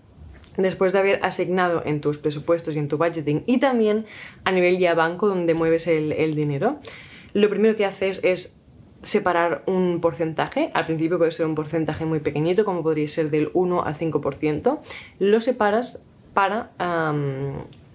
después 0.58 0.94
de 0.94 1.00
haber 1.00 1.20
asignado 1.24 1.82
en 1.86 2.01
tus 2.01 2.18
presupuestos 2.18 2.75
y 2.75 2.79
en 2.79 2.88
tu 2.88 2.98
budgeting 2.98 3.44
y 3.46 3.60
también 3.60 4.06
a 4.44 4.51
nivel 4.51 4.77
ya 4.77 4.94
banco 4.94 5.27
donde 5.27 5.53
mueves 5.53 5.88
el, 5.88 6.36
dinero, 6.36 6.77
lo 7.34 7.50
primero 7.50 7.75
que 7.75 7.86
haces 7.86 8.22
es 8.24 8.62
separar 9.01 9.63
un 9.65 10.01
porcentaje, 10.01 10.72
al 10.74 10.86
principio 10.86 11.18
puede 11.18 11.32
ser 11.32 11.46
un 11.46 11.56
porcentaje 11.56 12.06
muy 12.06 12.20
pequeñito, 12.20 12.65
como 12.65 12.84
podría 12.84 13.08
ser 13.08 13.29
del 13.29 13.50
1 13.53 13.84
al 13.84 13.96
5%, 13.96 14.79
lo 15.20 15.41
separas 15.41 16.06
para, 16.34 16.72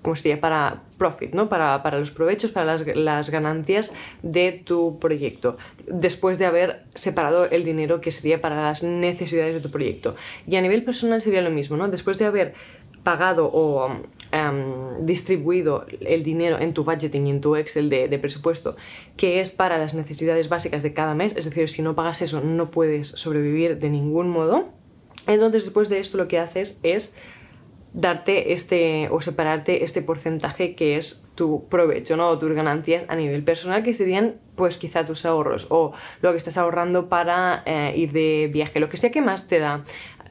¿cómo 0.04 0.14
sería? 0.14 0.38
Para 0.38 0.82
profit, 0.98 1.34
¿no? 1.34 1.48
Para, 1.48 1.98
los 1.98 2.10
provechos, 2.10 2.50
para 2.52 2.66
las, 2.66 2.86
las, 2.94 3.30
ganancias 3.30 3.94
de 4.22 4.52
tu 4.52 4.98
proyecto, 4.98 5.56
después 5.88 6.38
de 6.38 6.44
haber 6.44 6.82
separado 6.94 7.46
el 7.46 7.64
dinero 7.64 8.02
que 8.02 8.10
sería 8.10 8.40
para 8.42 8.62
las 8.62 8.82
necesidades 8.82 9.54
de 9.54 9.60
tu 9.62 9.70
proyecto. 9.70 10.14
Y 10.46 10.56
a 10.56 10.60
nivel 10.60 10.84
personal 10.84 11.22
sería 11.22 11.40
lo 11.40 11.50
mismo, 11.50 11.78
¿no? 11.78 11.88
Después 11.88 12.18
de 12.18 12.26
haber 12.26 12.52
pagado 13.02 13.50
o 13.52 13.88
em, 14.30 15.06
distribuido 15.06 15.86
el 16.00 16.22
dinero 16.22 16.58
en 16.60 16.74
tu 16.74 16.84
budgeting 16.84 17.26
y 17.26 17.30
en 17.30 17.40
tu 17.40 17.56
Excel 17.56 17.88
de, 17.88 18.18
presupuesto, 18.18 18.76
que 19.16 19.40
es 19.40 19.52
para 19.52 19.78
las 19.78 19.94
necesidades 19.94 20.50
básicas 20.50 20.82
de 20.82 20.92
cada 20.92 21.14
mes, 21.14 21.34
es 21.34 21.46
decir, 21.46 21.68
si 21.70 21.80
no 21.80 21.94
pagas 21.94 22.20
eso 22.20 22.42
no 22.42 22.70
puedes 22.70 23.08
sobrevivir 23.08 23.78
de 23.78 23.88
ningún 23.88 24.28
modo, 24.28 24.68
entonces 25.26 25.64
después 25.64 25.88
de 25.88 26.00
esto 26.00 26.18
lo 26.18 26.28
que 26.28 26.38
haces 26.38 26.78
es 26.82 27.16
darte 27.94 28.52
este 28.52 29.08
o 29.10 29.20
separarte 29.20 29.84
este 29.84 30.02
porcentaje 30.02 30.74
que 30.74 30.96
es 30.96 31.26
tu 31.36 31.66
provecho, 31.68 32.16
¿no? 32.16 32.28
O 32.28 32.38
tus 32.38 32.52
ganancias 32.52 33.06
a 33.08 33.14
nivel 33.14 33.44
personal, 33.44 33.82
que 33.82 33.92
serían 33.92 34.34
pues 34.56 34.78
quizá 34.78 35.04
tus 35.04 35.24
ahorros 35.24 35.66
o 35.70 35.92
lo 36.20 36.32
que 36.32 36.36
estás 36.36 36.58
ahorrando 36.58 37.08
para 37.08 37.62
eh, 37.66 37.92
ir 37.96 38.12
de 38.12 38.50
viaje, 38.52 38.80
lo 38.80 38.88
que 38.88 38.96
sea 38.96 39.10
que 39.10 39.22
más 39.22 39.48
te 39.48 39.60
da 39.60 39.82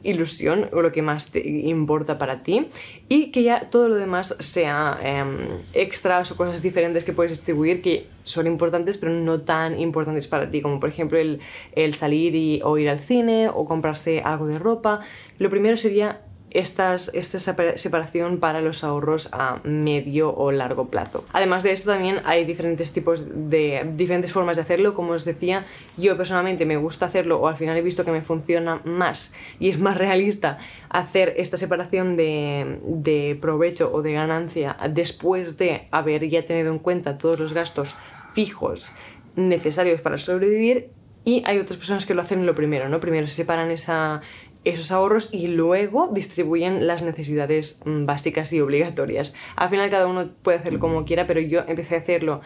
ilusión 0.03 0.69
o 0.73 0.81
lo 0.81 0.91
que 0.91 1.01
más 1.01 1.31
te 1.31 1.47
importa 1.47 2.17
para 2.17 2.43
ti 2.43 2.67
y 3.09 3.31
que 3.31 3.43
ya 3.43 3.69
todo 3.69 3.87
lo 3.87 3.95
demás 3.95 4.35
sea 4.39 4.99
em, 5.01 5.61
extras 5.73 6.31
o 6.31 6.37
cosas 6.37 6.61
diferentes 6.61 7.03
que 7.03 7.13
puedes 7.13 7.31
distribuir 7.31 7.81
que 7.81 8.07
son 8.23 8.47
importantes 8.47 8.97
pero 8.97 9.13
no 9.13 9.41
tan 9.41 9.79
importantes 9.79 10.27
para 10.27 10.49
ti 10.49 10.61
como 10.61 10.79
por 10.79 10.89
ejemplo 10.89 11.17
el, 11.17 11.93
salir 11.93 12.61
o 12.63 12.77
ir 12.77 12.89
al 12.89 12.99
cine 12.99 13.49
o 13.49 13.65
comprarse 13.65 14.21
algo 14.21 14.47
de 14.47 14.59
ropa 14.59 14.99
lo 15.39 15.49
primero 15.49 15.77
sería 15.77 16.19
esta 16.53 16.97
separación 16.97 18.39
para 18.39 18.61
los 18.61 18.83
ahorros 18.83 19.29
a 19.31 19.59
medio 19.63 20.33
o 20.33 20.51
largo 20.51 20.87
plazo. 20.87 21.25
Además 21.33 21.63
de 21.63 21.71
esto 21.71 21.91
también 21.91 22.19
hay 22.25 22.45
diferentes 22.45 22.93
tipos 22.93 23.25
de 23.27 23.89
diferentes 23.93 24.31
formas 24.31 24.57
de 24.57 24.61
hacerlo, 24.61 24.93
como 24.93 25.13
os 25.13 25.25
decía, 25.25 25.65
yo 25.97 26.15
personalmente 26.15 26.65
me 26.65 26.77
gusta 26.77 27.07
hacerlo 27.07 27.39
o 27.39 27.47
al 27.47 27.55
final 27.55 27.75
he 27.77 27.81
visto 27.81 28.05
que 28.05 28.11
me 28.11 28.21
funciona 28.21 28.81
más 28.85 29.33
y 29.59 29.69
es 29.69 29.79
más 29.79 29.97
realista 29.97 30.57
hacer 30.89 31.33
esta 31.37 31.57
separación 31.57 32.15
de, 32.15 32.79
de 32.83 33.37
provecho 33.41 33.91
o 33.91 34.01
de 34.01 34.13
ganancia 34.13 34.77
después 34.89 35.57
de 35.57 35.87
haber 35.91 36.27
ya 36.29 36.45
tenido 36.45 36.71
en 36.71 36.79
cuenta 36.79 37.17
todos 37.17 37.39
los 37.39 37.53
gastos 37.53 37.95
fijos 38.33 38.95
necesarios 39.35 40.01
para 40.01 40.17
sobrevivir 40.17 40.91
y 41.25 41.41
hay 41.45 41.57
otras 41.57 41.77
personas 41.77 42.05
que 42.05 42.13
lo 42.13 42.21
hacen 42.21 42.45
lo 42.45 42.53
primero, 42.53 42.89
¿no? 42.89 42.99
Primero 42.99 43.27
se 43.27 43.33
separan 43.33 43.71
esa, 43.71 44.21
esos 44.65 44.91
ahorros 44.91 45.29
y 45.31 45.47
luego 45.47 46.09
distribuyen 46.11 46.87
las 46.87 47.01
necesidades 47.01 47.81
mm, 47.85 48.05
básicas 48.05 48.51
y 48.53 48.61
obligatorias. 48.61 49.33
Al 49.55 49.69
final 49.69 49.89
cada 49.89 50.07
uno 50.07 50.29
puede 50.41 50.59
hacerlo 50.59 50.79
como 50.79 51.05
quiera, 51.05 51.25
pero 51.25 51.41
yo 51.41 51.63
empecé 51.67 51.95
a 51.95 51.99
hacerlo 51.99 52.41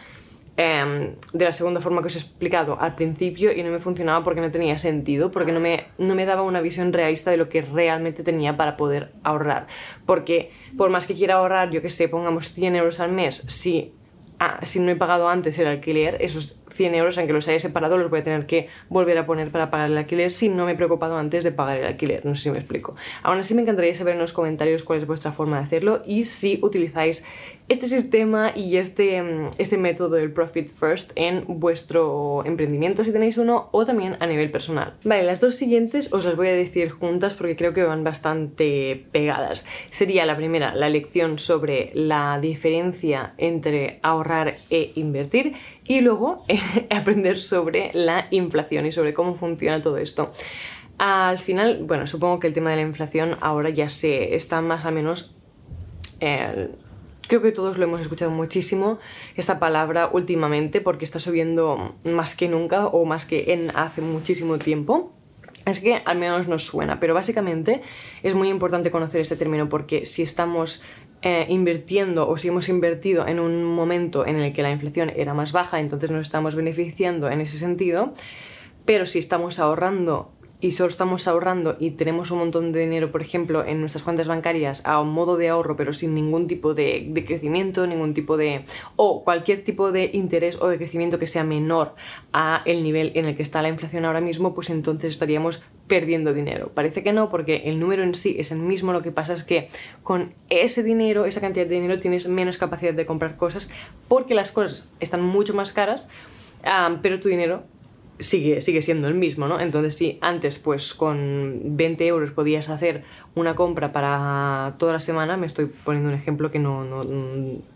em, 0.56 1.14
de 1.32 1.44
la 1.44 1.52
segunda 1.52 1.80
forma 1.80 2.00
que 2.00 2.08
os 2.08 2.16
he 2.16 2.18
explicado 2.18 2.80
al 2.80 2.94
principio 2.94 3.52
y 3.52 3.62
no 3.62 3.70
me 3.70 3.78
funcionaba 3.78 4.24
porque 4.24 4.40
no 4.40 4.50
tenía 4.50 4.76
sentido, 4.78 5.30
porque 5.30 5.52
no 5.52 5.60
me, 5.60 5.86
no 5.98 6.14
me 6.14 6.24
daba 6.26 6.42
una 6.42 6.60
visión 6.60 6.92
realista 6.92 7.30
de 7.30 7.36
lo 7.36 7.48
que 7.48 7.62
realmente 7.62 8.22
tenía 8.22 8.56
para 8.56 8.76
poder 8.76 9.12
ahorrar. 9.22 9.66
Porque 10.06 10.50
por 10.76 10.90
más 10.90 11.06
que 11.06 11.14
quiera 11.14 11.34
ahorrar, 11.34 11.70
yo 11.70 11.82
que 11.82 11.90
sé, 11.90 12.08
pongamos 12.08 12.52
100 12.52 12.76
euros 12.76 13.00
al 13.00 13.12
mes, 13.12 13.36
si 13.46 13.92
ah, 14.38 14.60
si 14.62 14.80
no 14.80 14.90
he 14.90 14.96
pagado 14.96 15.28
antes 15.28 15.58
el 15.58 15.66
alquiler, 15.66 16.18
esos 16.20 16.58
100 16.78 16.94
euros, 16.94 17.18
aunque 17.18 17.32
los 17.32 17.48
haya 17.48 17.58
separado, 17.58 17.98
los 17.98 18.08
voy 18.08 18.20
a 18.20 18.22
tener 18.22 18.46
que 18.46 18.68
volver 18.88 19.18
a 19.18 19.26
poner 19.26 19.50
para 19.50 19.68
pagar 19.68 19.90
el 19.90 19.98
alquiler 19.98 20.30
si 20.30 20.48
no 20.48 20.64
me 20.64 20.72
he 20.72 20.74
preocupado 20.76 21.18
antes 21.18 21.42
de 21.42 21.50
pagar 21.50 21.76
el 21.76 21.84
alquiler. 21.84 22.24
No 22.24 22.36
sé 22.36 22.42
si 22.42 22.50
me 22.50 22.58
explico. 22.58 22.94
Aún 23.24 23.38
así, 23.38 23.54
me 23.54 23.62
encantaría 23.62 23.92
saber 23.94 24.14
en 24.14 24.20
los 24.20 24.32
comentarios 24.32 24.84
cuál 24.84 25.00
es 25.00 25.06
vuestra 25.06 25.32
forma 25.32 25.58
de 25.58 25.64
hacerlo 25.64 26.02
y 26.06 26.24
si 26.24 26.60
utilizáis 26.62 27.24
este 27.68 27.86
sistema 27.86 28.52
y 28.54 28.76
este, 28.76 29.20
mm, 29.20 29.50
este 29.58 29.76
método 29.76 30.16
del 30.16 30.32
Profit 30.32 30.68
First 30.68 31.12
en 31.16 31.44
vuestro 31.46 32.42
emprendimiento, 32.46 33.04
si 33.04 33.12
tenéis 33.12 33.36
uno, 33.36 33.68
o 33.72 33.84
también 33.84 34.16
a 34.20 34.26
nivel 34.26 34.50
personal. 34.50 34.94
Vale, 35.04 35.24
las 35.24 35.40
dos 35.40 35.56
siguientes 35.56 36.12
os 36.12 36.24
las 36.24 36.36
voy 36.36 36.48
a 36.48 36.52
decir 36.52 36.90
juntas 36.90 37.34
porque 37.34 37.56
creo 37.56 37.74
que 37.74 37.82
van 37.82 38.04
bastante 38.04 39.04
pegadas. 39.12 39.66
Sería 39.90 40.24
la 40.24 40.36
primera, 40.36 40.74
la 40.74 40.88
lección 40.88 41.38
sobre 41.38 41.90
la 41.94 42.38
diferencia 42.40 43.34
entre 43.36 43.98
ahorrar 44.02 44.58
e 44.70 44.92
invertir 44.94 45.54
y 45.84 46.00
luego 46.00 46.44
aprender 46.90 47.38
sobre 47.38 47.90
la 47.94 48.26
inflación 48.30 48.86
y 48.86 48.92
sobre 48.92 49.14
cómo 49.14 49.34
funciona 49.34 49.80
todo 49.80 49.98
esto. 49.98 50.32
Al 50.98 51.38
final, 51.38 51.84
bueno, 51.84 52.06
supongo 52.06 52.40
que 52.40 52.48
el 52.48 52.54
tema 52.54 52.70
de 52.70 52.76
la 52.76 52.82
inflación 52.82 53.36
ahora 53.40 53.70
ya 53.70 53.88
se 53.88 54.34
está 54.34 54.60
más 54.60 54.84
o 54.84 54.90
menos... 54.90 55.34
Eh, 56.20 56.70
Creo 57.28 57.42
que 57.42 57.52
todos 57.52 57.76
lo 57.76 57.84
hemos 57.84 58.00
escuchado 58.00 58.30
muchísimo, 58.30 58.98
esta 59.36 59.58
palabra 59.58 60.08
últimamente, 60.10 60.80
porque 60.80 61.04
está 61.04 61.20
subiendo 61.20 61.94
más 62.02 62.34
que 62.34 62.48
nunca 62.48 62.86
o 62.86 63.04
más 63.04 63.26
que 63.26 63.52
en 63.52 63.70
hace 63.76 64.00
muchísimo 64.00 64.56
tiempo. 64.56 65.12
Es 65.66 65.80
que 65.80 66.00
al 66.06 66.16
menos 66.16 66.48
nos 66.48 66.64
suena, 66.64 67.00
pero 67.00 67.12
básicamente 67.12 67.82
es 68.22 68.34
muy 68.34 68.48
importante 68.48 68.90
conocer 68.90 69.20
este 69.20 69.36
término 69.36 69.68
porque 69.68 70.06
si 70.06 70.22
estamos 70.22 70.82
eh, 71.22 71.46
invirtiendo 71.48 72.28
o 72.28 72.36
si 72.36 72.48
hemos 72.48 72.68
invertido 72.68 73.26
en 73.26 73.40
un 73.40 73.64
momento 73.64 74.26
en 74.26 74.38
el 74.38 74.52
que 74.52 74.62
la 74.62 74.70
inflación 74.70 75.10
era 75.14 75.34
más 75.34 75.52
baja, 75.52 75.80
entonces 75.80 76.10
nos 76.10 76.22
estamos 76.22 76.54
beneficiando 76.54 77.28
en 77.28 77.40
ese 77.40 77.58
sentido, 77.58 78.12
pero 78.84 79.04
si 79.04 79.18
estamos 79.18 79.58
ahorrando 79.58 80.32
y 80.60 80.72
solo 80.72 80.88
estamos 80.88 81.28
ahorrando 81.28 81.76
y 81.78 81.92
tenemos 81.92 82.30
un 82.30 82.38
montón 82.38 82.72
de 82.72 82.80
dinero, 82.80 83.12
por 83.12 83.22
ejemplo, 83.22 83.64
en 83.64 83.80
nuestras 83.80 84.02
cuentas 84.02 84.26
bancarias 84.26 84.84
a 84.84 85.00
un 85.00 85.10
modo 85.10 85.36
de 85.36 85.48
ahorro, 85.48 85.76
pero 85.76 85.92
sin 85.92 86.14
ningún 86.14 86.48
tipo 86.48 86.74
de, 86.74 87.12
crecimiento, 87.26 87.86
ningún 87.86 88.12
tipo 88.12 88.36
de... 88.36 88.64
o 88.96 89.22
cualquier 89.22 89.62
tipo 89.62 89.92
de 89.92 90.10
interés 90.12 90.58
o 90.60 90.68
de 90.68 90.76
crecimiento 90.76 91.18
que 91.18 91.28
sea 91.28 91.44
menor 91.44 91.94
a 92.32 92.62
el 92.64 92.82
nivel 92.82 93.12
en 93.14 93.26
el 93.26 93.36
que 93.36 93.42
está 93.42 93.62
la 93.62 93.68
inflación 93.68 94.04
ahora 94.04 94.20
mismo, 94.20 94.52
pues 94.52 94.70
entonces 94.70 95.12
estaríamos 95.12 95.62
perdiendo 95.86 96.34
dinero. 96.34 96.72
Parece 96.74 97.04
que 97.04 97.12
no, 97.12 97.28
porque 97.28 97.62
el 97.66 97.78
número 97.78 98.02
en 98.02 98.14
sí 98.14 98.36
es 98.38 98.50
el 98.50 98.58
mismo, 98.58 98.92
lo 98.92 99.02
que 99.02 99.12
pasa 99.12 99.34
es 99.34 99.44
que 99.44 99.68
con 100.02 100.34
ese 100.50 100.82
dinero, 100.82 101.24
esa 101.24 101.40
cantidad 101.40 101.66
de 101.66 101.74
dinero, 101.76 102.00
tienes 102.00 102.26
menos 102.26 102.58
capacidad 102.58 102.94
de 102.94 103.06
comprar 103.06 103.36
cosas 103.36 103.70
porque 104.08 104.34
las 104.34 104.50
cosas 104.50 104.90
están 104.98 105.22
mucho 105.22 105.54
más 105.54 105.72
caras, 105.72 106.10
ah, 106.64 106.98
pero 107.00 107.20
tu 107.20 107.28
dinero 107.28 107.62
sigue, 108.18 108.60
sigue 108.60 108.82
siendo 108.82 109.08
el 109.08 109.14
mismo, 109.14 109.48
¿no? 109.48 109.60
Entonces, 109.60 109.94
si 109.94 110.18
antes, 110.20 110.58
pues 110.58 110.94
con 110.94 111.76
20 111.76 112.06
euros 112.06 112.30
podías 112.30 112.68
hacer 112.68 113.02
una 113.34 113.54
compra 113.54 113.92
para 113.92 114.74
toda 114.78 114.92
la 114.92 115.00
semana, 115.00 115.36
me 115.36 115.46
estoy 115.46 115.66
poniendo 115.66 116.10
un 116.10 116.16
ejemplo 116.16 116.50
que 116.50 116.58
no, 116.58 116.84
no, 116.84 117.04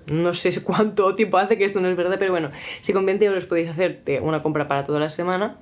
no 0.06 0.34
sé 0.34 0.62
cuánto 0.64 1.14
tiempo 1.14 1.38
hace 1.38 1.56
que 1.56 1.64
esto 1.64 1.80
no 1.80 1.88
es 1.88 1.96
verdad, 1.96 2.16
pero 2.18 2.32
bueno, 2.32 2.50
si 2.80 2.92
con 2.92 3.06
20 3.06 3.24
euros 3.24 3.46
podías 3.46 3.70
hacerte 3.70 4.20
una 4.20 4.42
compra 4.42 4.68
para 4.68 4.84
toda 4.84 5.00
la 5.00 5.10
semana, 5.10 5.58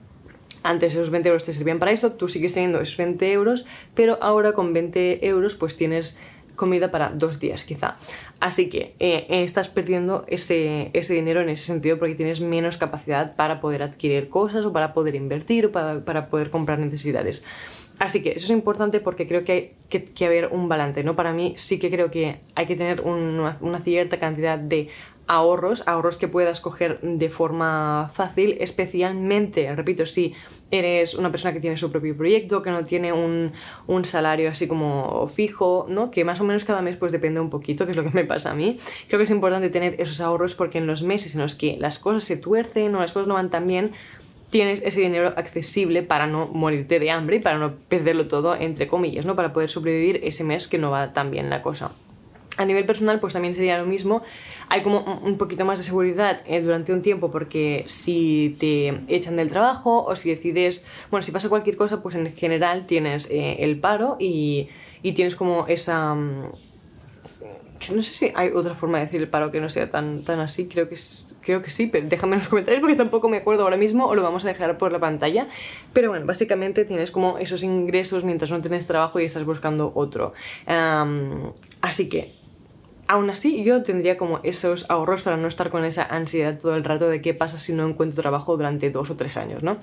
antes 0.62 0.92
esos 0.92 1.10
20 1.10 1.28
euros 1.28 1.44
te 1.44 1.52
servían 1.52 1.78
para 1.78 1.92
esto, 1.92 2.12
tú 2.12 2.28
sigues 2.28 2.52
teniendo 2.52 2.80
esos 2.80 2.96
20 2.96 3.32
euros, 3.32 3.66
pero 3.94 4.18
ahora 4.20 4.52
con 4.52 4.72
20 4.72 5.26
euros 5.26 5.54
pues 5.54 5.76
tienes 5.76 6.18
comida 6.61 6.90
para 6.90 7.09
dos 7.09 7.40
días 7.40 7.64
quizá. 7.64 7.97
Así 8.38 8.69
que 8.69 8.95
eh, 9.00 9.26
estás 9.31 9.71
perdiendo 9.71 10.25
ese, 10.29 10.90
ese, 10.93 11.14
dinero 11.14 11.40
en 11.40 11.49
ese 11.49 11.64
sentido 11.64 11.99
porque 11.99 12.14
tienes 12.14 12.43
menos 12.43 12.76
capacidad 12.76 13.35
para 13.35 13.61
poder 13.62 13.83
adquirir 13.83 14.29
cosas 14.29 14.67
o 14.67 14.73
para 14.73 14.93
poder 14.93 15.14
invertir 15.14 15.67
o 15.67 15.73
para, 15.73 16.05
para 16.05 16.29
poder 16.29 16.50
comprar 16.50 16.79
necesidades. 16.79 17.43
Así 17.99 18.23
que 18.23 18.31
eso 18.31 18.45
es 18.45 18.50
importante 18.50 19.00
porque 19.00 19.26
creo 19.26 19.45
que 19.45 19.52
hay 19.93 20.00
que, 20.02 20.26
haber 20.26 20.49
un 20.49 20.69
balance, 20.69 21.02
¿no? 21.05 21.17
Para 21.17 21.33
mí 21.33 21.55
sí 21.57 21.79
que 21.79 21.90
creo 21.90 22.11
que 22.11 22.40
hay 22.55 22.67
que 22.67 22.76
tener 22.76 23.00
una 23.02 23.81
cierta 23.81 24.19
cantidad 24.19 24.59
de 24.59 24.88
ahorros, 25.30 25.84
ahorros 25.87 26.18
que 26.18 26.26
puedas 26.26 26.60
coger 26.60 27.00
de 27.02 27.30
forma 27.30 28.10
fácil, 28.12 28.56
especialmente, 28.58 29.72
repito, 29.76 30.04
si 30.04 30.34
eres 30.72 31.14
una 31.14 31.30
persona 31.30 31.54
que 31.54 31.60
tiene 31.60 31.76
su 31.76 31.88
propio 31.92 32.16
proyecto, 32.16 32.62
que 32.62 32.72
no 32.72 32.82
tiene 32.82 33.12
un, 33.12 33.52
un, 33.87 34.04
salario 34.04 34.50
así 34.50 34.66
como 34.66 35.28
fijo, 35.28 35.87
¿no? 35.88 36.10
Que 36.10 36.25
más 36.25 36.40
o 36.40 36.44
menos 36.44 36.64
cada 36.64 36.82
mes 36.82 36.96
pues 36.96 37.12
depende 37.12 37.38
un 37.38 37.49
poquito, 37.49 37.84
que 37.84 37.92
es 37.92 37.96
lo 37.96 38.02
que 38.02 38.10
me 38.10 38.25
pasa 38.25 38.50
a 38.50 38.54
mí. 38.54 38.76
Creo 39.06 39.18
que 39.18 39.25
es 39.25 39.30
importante 39.30 39.70
tener 39.70 40.00
esos 40.00 40.20
ahorros 40.20 40.56
porque 40.56 40.78
en 40.78 40.88
los 40.88 41.04
meses 41.04 41.37
en 41.37 41.42
los 41.42 41.54
que 41.54 41.76
las 41.78 42.00
cosas 42.00 42.25
se 42.25 42.37
tuercen 42.37 42.92
o 42.96 43.00
las 43.00 43.12
cosas 43.12 43.28
no 43.28 43.34
van 43.34 43.50
tan 43.50 43.68
bien, 43.68 43.92
tienes 44.50 44.82
ese 44.84 45.00
dinero 45.00 45.32
accesible 45.37 46.02
para 46.02 46.26
no 46.26 46.49
morirte 46.49 46.99
de 46.99 47.12
hambre 47.12 47.37
y 47.37 47.40
para 47.40 47.56
no 47.56 47.76
perderlo 47.88 48.26
todo, 48.26 48.56
entre 48.56 48.88
comillas, 48.88 49.26
¿no? 49.26 49.37
Para 49.37 49.52
poder 49.52 49.70
sobrevivir 49.70 50.22
ese 50.25 50.42
mes 50.42 50.66
que 50.66 50.78
no 50.78 50.90
va 50.90 51.12
tan 51.12 51.30
bien 51.30 51.50
la 51.50 51.62
cosa. 51.62 51.92
A 52.57 52.64
nivel 52.64 52.85
personal, 52.85 53.21
pues 53.21 53.33
también 53.33 53.54
sería 53.54 53.78
lo 53.78 53.87
mismo. 53.87 54.23
Hay 54.69 54.83
como 54.83 55.21
un 55.25 55.38
poquito 55.38 55.64
más 55.64 55.78
de 55.78 55.85
seguridad 55.85 56.42
eh, 56.47 56.61
durante 56.61 56.92
un 56.92 57.00
tiempo 57.00 57.30
porque 57.30 57.85
si 57.87 58.57
te 58.59 59.02
echan 59.09 59.37
del 59.37 59.49
trabajo 59.49 60.04
o 60.04 60.16
si 60.16 60.30
decides, 60.30 60.87
bueno, 61.11 61.23
si 61.23 61.30
pasa 61.30 61.49
cualquier 61.49 61.76
cosa, 61.76 62.02
pues 62.02 62.16
en 62.16 62.33
general 62.35 62.87
tienes 62.87 63.30
eh, 63.30 63.59
el 63.61 63.78
paro 63.78 64.16
y, 64.19 64.69
y, 65.02 65.12
tienes 65.12 65.37
como 65.37 65.66
esa... 65.69 66.14
Mm, 66.14 66.52
no 67.95 68.02
sé 68.02 68.12
si 68.12 68.33
hay 68.35 68.50
otra 68.50 68.75
forma 68.75 68.99
de 68.99 69.07
decir 69.07 69.23
el 69.23 69.28
paro 69.28 69.50
que 69.50 69.59
no 69.59 69.71
sea 69.71 69.90
tan, 69.90 70.23
tan 70.23 70.38
así, 70.40 70.69
creo 70.69 70.87
que, 70.87 70.97
creo 71.40 71.62
que 71.62 71.71
sí, 71.71 71.87
pero 71.87 72.07
déjame 72.09 72.35
en 72.35 72.40
los 72.40 72.49
comentarios 72.50 72.80
porque 72.80 72.97
tampoco 72.97 73.28
me 73.28 73.38
acuerdo 73.38 73.62
ahora 73.62 73.78
mismo 73.78 74.07
o 74.07 74.14
lo 74.14 74.23
vamos 74.23 74.45
a 74.45 74.49
dejar 74.49 74.76
por 74.76 74.92
la 74.92 74.99
pantalla. 74.99 75.47
Pero 75.95 76.11
bueno, 76.11 76.26
básicamente 76.26 76.85
tienes 76.85 77.11
como 77.11 77.38
esos 77.38 77.62
ingresos 77.62 78.25
mientras 78.25 78.50
no 78.50 78.61
tienes 78.61 78.87
trabajo 78.87 79.21
y 79.21 79.25
estás 79.25 79.45
buscando 79.45 79.92
otro. 79.95 80.35
así 81.80 82.09
que 82.09 82.39
aún 83.11 83.29
así 83.29 83.64
yo 83.64 83.83
tendría 83.83 84.17
como 84.17 84.38
esos 84.45 84.88
ahorros 84.88 85.23
para 85.23 85.37
no 85.37 85.49
estar 85.49 85.71
con 85.71 85.85
esa 85.85 86.05
ansiedad 86.05 86.57
todo 86.57 86.76
el 86.76 86.85
rato 86.85 87.09
de 87.09 87.21
qué 87.21 87.35
pasa 87.35 87.59
si 87.59 87.73
no 87.73 87.85
encuentro 87.85 88.23
trabajo 88.23 88.57
durante 88.57 88.88
dos 88.90 89.11
o 89.11 89.17
tres 89.17 89.37
años, 89.37 89.64
¿no? 89.64 89.79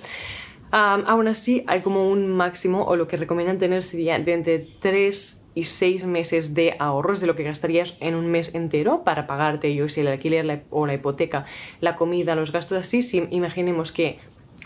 aún 0.71 1.29
así 1.29 1.63
hay 1.67 1.81
como 1.81 2.09
un 2.09 2.27
máximo 2.27 2.83
o 2.83 2.97
lo 2.97 3.07
que 3.07 3.15
recomiendan 3.15 3.57
tener 3.57 3.83
sería 3.83 4.19
de 4.19 4.33
entre 4.33 4.59
3 4.59 5.51
y 5.55 5.63
6 5.63 6.03
meses 6.03 6.55
de 6.55 6.75
ahorros 6.77 7.21
de 7.21 7.27
lo 7.27 7.37
que 7.37 7.43
gastarías 7.43 7.95
en 8.01 8.15
un 8.15 8.27
mes 8.27 8.53
entero 8.53 9.05
para 9.05 9.27
pagarte 9.27 9.73
yo 9.73 9.87
si 9.87 10.01
el 10.01 10.09
alquiler 10.09 10.65
o 10.69 10.85
la 10.85 10.93
hipoteca, 10.93 11.45
la 11.79 11.95
comida, 11.95 12.35
los 12.35 12.51
gastos 12.51 12.77
así, 12.79 13.01
si 13.01 13.27
imaginemos 13.31 13.93
que 13.93 14.19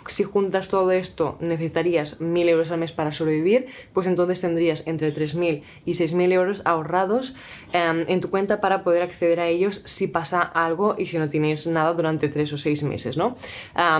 si 0.07 0.23
juntas 0.23 0.69
todo 0.69 0.91
esto 0.91 1.37
necesitarías 1.39 2.19
1.000 2.19 2.49
euros 2.49 2.71
al 2.71 2.79
mes 2.79 2.91
para 2.91 3.11
sobrevivir, 3.11 3.67
pues 3.93 4.07
entonces 4.07 4.41
tendrías 4.41 4.87
entre 4.87 5.13
3.000 5.13 5.63
y 5.85 5.91
6.000 5.91 6.31
euros 6.31 6.61
ahorrados 6.65 7.35
em, 7.73 8.05
en 8.07 8.21
tu 8.21 8.29
cuenta 8.29 8.61
para 8.61 8.83
poder 8.83 9.03
acceder 9.03 9.39
a 9.39 9.47
ellos 9.47 9.81
si 9.85 10.07
pasa 10.07 10.41
algo 10.41 10.95
y 10.97 11.05
si 11.05 11.17
no 11.17 11.29
tienes 11.29 11.67
nada 11.67 11.93
durante 11.93 12.29
3 12.29 12.53
o 12.53 12.57
6 12.57 12.83
meses, 12.83 13.17
¿no? 13.17 13.35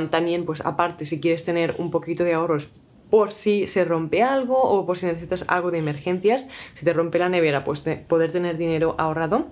también, 0.09 0.45
pues 0.45 0.61
aparte, 0.61 1.05
si 1.05 1.19
quieres 1.19 1.43
tener 1.43 1.75
un 1.77 1.91
poquito 1.91 2.23
de 2.23 2.33
ahorros 2.33 2.69
por 3.09 3.33
si 3.33 3.67
se 3.67 3.83
rompe 3.83 4.23
algo 4.23 4.57
o 4.57 4.85
por 4.85 4.97
si 4.97 5.05
necesitas 5.05 5.45
algo 5.49 5.69
de 5.69 5.77
emergencias, 5.77 6.47
si 6.73 6.85
te 6.85 6.93
rompe 6.93 7.19
la 7.19 7.29
nevera, 7.29 7.63
pues 7.63 7.81
poder 8.07 8.31
tener 8.31 8.57
dinero 8.57 8.95
ahorrado 8.97 9.47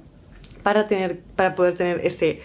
para, 0.64 0.88
tener, 0.88 1.20
para 1.36 1.56
poder 1.56 1.76
tener 1.76 2.02
ese, 2.06 2.42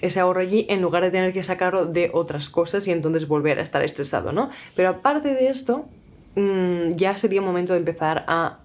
ese 0.00 0.20
ahorro 0.20 0.40
allí 0.40 0.66
en 0.68 0.82
lugar 0.82 1.02
de 1.02 1.10
tener 1.10 1.32
que 1.32 1.42
sacarlo 1.42 1.86
de 1.86 2.10
otras 2.12 2.50
cosas 2.50 2.86
y 2.88 2.90
entonces 2.90 3.28
volver 3.28 3.58
a 3.58 3.62
estar 3.62 3.82
estresado, 3.82 4.32
¿no? 4.32 4.50
Pero 4.74 4.88
aparte 4.88 5.34
de 5.34 5.48
esto, 5.48 5.84
mm, 6.34 6.96
ya 6.96 7.16
sería 7.16 7.40
momento 7.40 7.72
de 7.74 7.78
empezar 7.78 8.24
a 8.26 8.58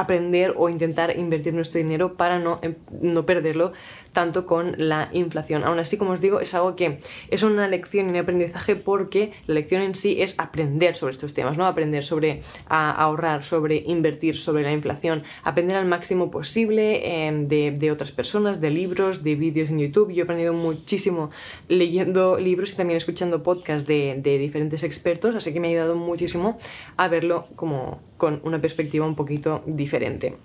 aprender 0.00 0.54
o 0.56 0.68
intentar 0.68 1.16
invertir 1.18 1.54
nuestro 1.54 1.78
dinero 1.78 2.14
para 2.14 2.38
no, 2.38 2.58
em, 2.62 2.74
no 3.00 3.26
perderlo 3.26 3.72
tanto 4.12 4.46
con 4.46 4.74
la 4.76 5.08
inflación. 5.12 5.62
Aún 5.64 5.78
así, 5.78 5.96
como 5.96 6.12
os 6.12 6.20
digo, 6.20 6.40
es 6.40 6.54
algo 6.54 6.74
que 6.74 6.98
es 7.28 7.42
una 7.42 7.68
lección 7.68 8.06
y 8.06 8.10
un 8.10 8.16
aprendizaje 8.16 8.76
porque 8.76 9.32
la 9.46 9.54
lección 9.54 9.82
en 9.82 9.94
sí 9.94 10.20
es 10.20 10.38
aprender 10.38 10.96
sobre 10.96 11.12
estos 11.12 11.34
temas, 11.34 11.56
¿no? 11.56 11.66
Aprender 11.66 12.02
sobre 12.04 12.40
ahorrar, 12.68 13.42
sobre 13.42 13.84
invertir, 13.86 14.36
sobre 14.36 14.62
la 14.62 14.72
inflación, 14.72 15.22
aprender 15.44 15.76
al 15.76 15.86
máximo 15.86 16.30
posible 16.30 17.26
em, 17.26 17.44
de, 17.44 17.90
otras 17.90 18.12
personas, 18.12 18.60
de 18.60 18.70
libros, 18.70 19.22
de 19.22 19.34
vídeos 19.34 19.70
en 19.70 19.78
YouTube. 19.78 20.12
Yo 20.12 20.22
he 20.22 20.24
aprendido 20.24 20.52
muchísimo 20.52 21.30
leyendo 21.68 22.38
libros 22.38 22.72
y 22.72 22.76
también 22.76 22.96
escuchando 22.96 23.42
podcasts 23.42 23.86
de, 23.86 24.18
de 24.18 24.38
diferentes 24.38 24.82
expertos, 24.82 25.34
así 25.34 25.52
que 25.52 25.60
me 25.60 25.68
ha 25.68 25.70
ayudado 25.70 25.94
muchísimo 25.94 26.58
a 26.96 27.08
verlo 27.08 27.46
como 27.56 28.09
con 28.20 28.40
una 28.44 28.60
perspectiva 28.60 29.06
un 29.06 29.16
poquito 29.16 29.62
diferente 29.66 30.36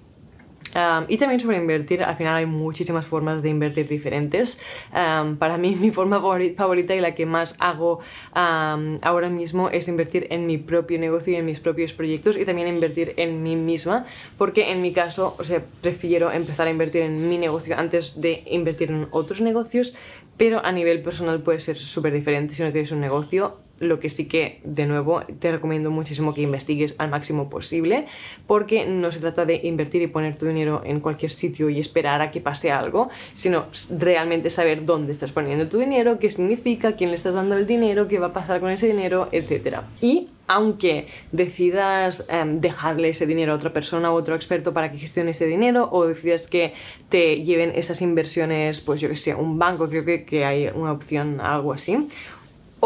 y 1.07 1.17
también 1.17 1.39
sobre 1.39 1.57
invertir, 1.57 2.03
al 2.03 2.17
final 2.17 2.35
hay 2.35 2.45
muchísimas 2.45 3.05
formas 3.05 3.41
de 3.41 3.49
invertir 3.49 3.87
diferentes. 3.87 4.59
para 4.91 5.57
mí 5.57 5.75
mi 5.79 5.91
forma 5.91 6.19
favorita 6.55 6.95
y 6.95 6.99
la 6.99 7.15
que 7.15 7.25
más 7.25 7.55
hago 7.59 7.99
ahora 8.33 9.29
mismo 9.29 9.69
es 9.69 9.87
invertir 9.87 10.27
en 10.31 10.45
mi 10.45 10.57
propio 10.57 10.99
negocio 10.99 11.33
y 11.33 11.37
en 11.37 11.45
mis 11.45 11.61
propios 11.61 11.93
proyectos 11.93 12.35
y 12.35 12.43
también 12.43 12.67
invertir 12.67 13.13
en 13.17 13.41
mí 13.41 13.55
misma, 13.55 14.05
porque 14.37 14.71
en 14.71 14.81
mi 14.81 14.91
caso, 14.91 15.35
o 15.39 15.43
sea, 15.43 15.63
prefiero 15.81 16.31
empezar 16.31 16.67
a 16.67 16.71
invertir 16.71 17.03
en 17.03 17.29
mi 17.29 17.37
negocio 17.37 17.77
antes 17.77 18.19
de 18.19 18.43
invertir 18.47 18.91
en 18.91 19.07
otros 19.11 19.39
negocios, 19.39 19.93
pero 20.37 20.65
a 20.65 20.71
nivel 20.73 21.01
personal 21.01 21.41
puede 21.41 21.59
ser 21.59 21.77
súper 21.77 22.11
diferente 22.11 22.53
si 22.53 22.63
no 22.63 22.71
tienes 22.71 22.91
un 22.91 22.99
negocio 22.99 23.64
lo 23.79 23.99
que 23.99 24.09
sí 24.09 24.27
que, 24.27 24.59
de 24.63 24.85
nuevo, 24.85 25.21
te 25.39 25.51
recomiendo 25.51 25.91
muchísimo 25.91 26.33
que 26.33 26.41
investigues 26.41 26.95
al 26.97 27.09
máximo 27.09 27.49
posible, 27.49 28.05
porque 28.47 28.85
no 28.85 29.11
se 29.11 29.19
trata 29.19 29.45
de 29.45 29.61
invertir 29.63 30.01
y 30.01 30.07
poner 30.07 30.37
tu 30.37 30.45
dinero 30.45 30.81
en 30.85 30.99
cualquier 30.99 31.31
sitio 31.31 31.69
y 31.69 31.79
esperar 31.79 32.21
a 32.21 32.31
que 32.31 32.41
pase 32.41 32.71
algo, 32.71 33.09
sino 33.33 33.65
realmente 33.97 34.49
saber 34.49 34.85
dónde 34.85 35.11
estás 35.11 35.31
poniendo 35.31 35.67
tu 35.67 35.77
dinero, 35.77 36.19
qué 36.19 36.29
significa, 36.29 36.93
quién 36.93 37.09
le 37.09 37.15
estás 37.15 37.33
dando 37.33 37.55
el 37.55 37.67
dinero, 37.67 38.07
qué 38.07 38.19
va 38.19 38.27
a 38.27 38.33
pasar 38.33 38.59
con 38.59 38.69
ese 38.69 38.87
dinero, 38.87 39.27
etc. 39.31 39.81
Y 40.01 40.29
aunque 40.47 41.07
decidas 41.31 42.27
em, 42.29 42.61
dejarle 42.61 43.09
ese 43.09 43.25
dinero 43.25 43.53
a 43.53 43.55
otra 43.55 43.73
persona 43.73 44.11
o 44.11 44.15
otro 44.15 44.35
experto 44.35 44.73
para 44.73 44.91
que 44.91 44.97
gestione 44.97 45.31
ese 45.31 45.47
dinero 45.47 45.89
o 45.91 46.05
decidas 46.05 46.47
que 46.47 46.73
te 47.09 47.43
lleven 47.43 47.71
esas 47.75 48.01
inversiones, 48.01 48.81
pues 48.81 49.01
yo 49.01 49.09
que 49.09 49.15
sé, 49.15 49.33
un 49.33 49.57
banco, 49.57 49.89
creo 49.89 50.05
que, 50.05 50.23
que 50.23 50.45
hay 50.45 50.69
una 50.73 50.91
opción, 50.91 51.41
algo 51.41 51.73
así, 51.73 52.05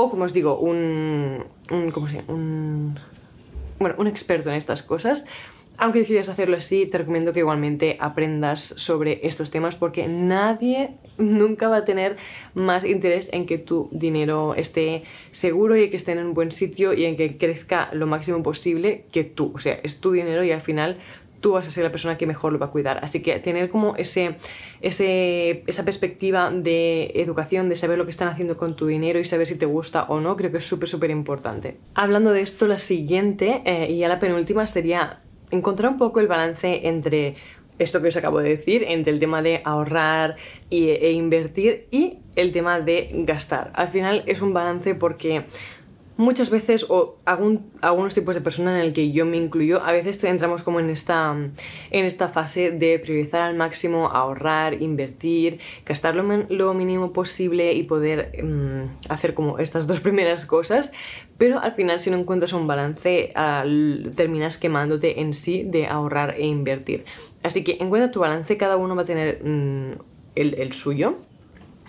o 0.02 0.10
como 0.10 0.24
os 0.24 0.34
digo, 0.34 0.60
un, 0.60 1.44
¿cómo 1.92 2.08
se 2.08 2.24
un, 2.28 3.00
bueno, 3.80 3.96
un 3.98 4.08
experto 4.08 4.50
en 4.50 4.56
estas 4.56 4.84
cosas. 4.84 5.26
Aunque 5.78 6.00
decidas 6.00 6.28
hacerlo 6.28 6.58
así, 6.58 6.86
te 6.86 6.98
recomiendo 6.98 7.32
que 7.32 7.40
igualmente 7.40 7.96
aprendas 8.02 8.60
sobre 8.60 9.26
estos 9.26 9.50
temas 9.50 9.78
porque 9.78 10.10
nadie 10.10 10.98
nunca 11.18 11.70
va 11.70 11.78
a 11.78 11.86
tener 11.86 12.18
más 12.54 12.84
interés 12.84 13.30
en 13.32 13.46
que 13.46 13.58
tu 13.58 13.88
dinero 13.94 14.56
esté 14.56 15.04
seguro 15.32 15.78
y 15.78 15.90
que 15.90 15.96
esté 15.96 16.12
en 16.12 16.20
un 16.20 16.34
buen 16.34 16.52
sitio 16.52 16.94
y 16.94 17.06
en 17.06 17.16
que 17.16 17.38
crezca 17.38 17.90
lo 17.94 18.08
máximo 18.08 18.44
posible 18.44 19.06
que 19.14 19.24
tú. 19.24 19.54
O 19.56 19.60
sea, 19.60 19.80
es 19.82 20.02
tu 20.02 20.12
dinero 20.12 20.44
y 20.44 20.52
al 20.52 20.60
final 20.60 20.98
tú 21.40 21.54
vas 21.54 21.68
a 21.68 21.72
ser 21.72 21.84
la 21.84 21.92
persona 21.92 22.18
que 22.18 22.26
mejor 22.26 22.54
lo 22.54 22.60
va 22.60 22.68
a 22.68 22.72
cuidar. 22.72 23.00
Así 23.04 23.22
que 23.22 23.40
tener 23.40 23.70
como 23.70 23.96
ese, 23.96 24.36
ese, 24.82 25.64
esa 25.68 25.86
perspectiva 25.86 26.52
de 26.52 27.12
educación, 27.16 27.70
de 27.70 27.76
saber 27.76 27.98
lo 27.98 28.06
que 28.06 28.12
están 28.12 28.28
haciendo 28.28 28.58
con 28.58 28.76
tu 28.76 28.88
dinero 28.88 29.20
y 29.20 29.26
saber 29.26 29.48
si 29.48 29.58
te 29.58 29.66
gusta 29.66 30.04
o 30.04 30.20
no, 30.20 30.36
creo 30.36 30.52
que 30.52 30.58
es 30.58 30.68
súper, 30.68 30.90
súper 30.90 31.12
importante. 31.12 31.78
Hablando 31.96 32.32
de 32.32 32.42
esto, 32.42 32.68
la 32.68 32.78
siguiente 32.78 33.62
eh, 33.66 33.88
y 33.90 34.00
ya 34.00 34.08
la 34.08 34.20
penúltima 34.20 34.68
sería 34.68 35.22
encontrar 35.52 35.92
un 35.92 35.98
poco 35.98 36.20
el 36.20 36.28
balance 36.28 36.88
entre 36.88 37.36
esto 37.80 38.02
que 38.02 38.10
os 38.10 38.18
acabo 38.18 38.40
de 38.40 38.50
decir, 38.50 38.84
entre 38.88 39.14
el 39.14 39.20
tema 39.20 39.42
de 39.42 39.62
ahorrar 39.64 40.36
e 40.70 41.12
invertir 41.12 41.88
y 41.92 42.20
el 42.36 42.52
tema 42.52 42.82
de 42.82 43.10
gastar. 43.26 43.72
Al 43.74 43.88
final 43.88 44.24
es 44.28 44.42
un 44.42 44.54
balance 44.54 44.96
porque 44.96 45.46
muchas 46.20 46.50
veces, 46.50 46.86
o 46.90 47.16
algunos 47.26 48.14
tipos 48.14 48.36
de 48.36 48.42
personas 48.42 48.76
en 48.76 48.82
el 48.82 48.94
que 48.94 49.12
yo 49.12 49.26
me 49.26 49.38
incluyo, 49.38 49.82
a 49.82 49.94
veces 49.94 50.22
entramos 50.26 50.64
como 50.64 50.82
en 50.82 50.90
esta, 50.90 51.32
en 51.32 52.06
esta 52.06 52.28
fase 52.28 52.72
de 52.72 53.00
priorizar 53.00 53.42
al 53.44 53.56
máximo, 53.56 54.10
ahorrar, 54.10 54.82
invertir, 54.82 55.60
gastar 55.86 56.16
lo, 56.16 56.74
mínimo 56.74 57.14
posible 57.14 57.72
y 57.72 57.84
poder 57.84 58.44
mm, 58.44 59.08
hacer 59.08 59.34
como 59.34 59.60
estas 59.60 59.88
dos 59.88 60.00
primeras 60.08 60.46
cosas, 60.46 60.92
pero 61.38 61.60
al 61.60 61.72
final 61.72 62.02
si 62.02 62.12
no 62.12 62.18
encuentras 62.18 62.52
un 62.52 62.68
balance 62.68 63.32
terminas 64.14 64.58
quemándote 64.58 65.22
en 65.22 65.34
sí 65.34 65.64
de 65.66 65.88
ahorrar 65.88 66.36
e 66.38 66.46
invertir. 66.46 67.06
Así 67.44 67.64
que 67.64 67.78
encuentra 67.80 68.12
tu 68.12 68.20
balance, 68.20 68.58
cada 68.58 68.76
uno 68.76 68.94
va 68.94 69.04
a 69.04 69.06
tener 69.06 69.42
mm, 69.42 69.94
el, 70.36 70.56
el 70.56 70.74
suyo 70.74 71.16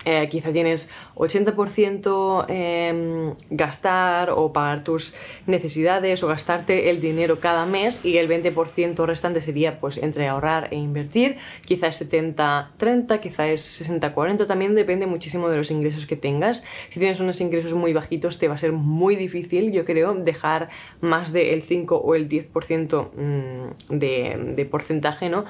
eh, 0.06 0.28
quizá 0.30 0.50
tienes 0.50 0.90
80% 1.16 2.46
eh, 2.48 3.34
gastar 3.50 4.30
o 4.30 4.50
pagar 4.50 4.82
tus 4.82 5.14
necesidades 5.46 6.22
o 6.22 6.26
gastarte 6.26 6.88
el 6.88 7.02
dinero 7.02 7.38
cada 7.38 7.66
mes 7.66 8.02
y 8.02 8.16
el 8.16 8.26
20% 8.26 9.04
restante 9.04 9.42
sería 9.42 9.78
pues 9.78 9.98
entre 9.98 10.26
ahorrar 10.26 10.68
e 10.72 10.76
invertir, 10.76 11.36
quizá 11.66 11.88
es 11.88 12.10
70-30, 12.10 13.20
quizá 13.20 13.48
es 13.48 13.86
60-40, 13.86 14.46
también 14.46 14.74
depende 14.74 15.06
muchísimo 15.06 15.50
de 15.50 15.58
los 15.58 15.70
ingresos 15.70 16.06
que 16.06 16.16
tengas. 16.16 16.64
Si 16.88 16.98
tienes 16.98 17.20
unos 17.20 17.38
ingresos 17.42 17.74
muy 17.74 17.92
bajitos 17.92 18.38
te 18.38 18.48
va 18.48 18.54
a 18.54 18.58
ser 18.58 18.72
muy 18.72 19.16
difícil, 19.16 19.70
yo 19.70 19.84
creo, 19.84 20.14
dejar 20.14 20.70
más 21.02 21.34
del 21.34 21.62
5 21.62 21.96
o 21.96 22.14
el 22.14 22.26
10% 22.26 23.10
mm, 23.12 23.98
de, 23.98 24.54
de 24.56 24.64
porcentaje, 24.64 25.28
¿no? 25.28 25.44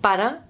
Para 0.00 0.46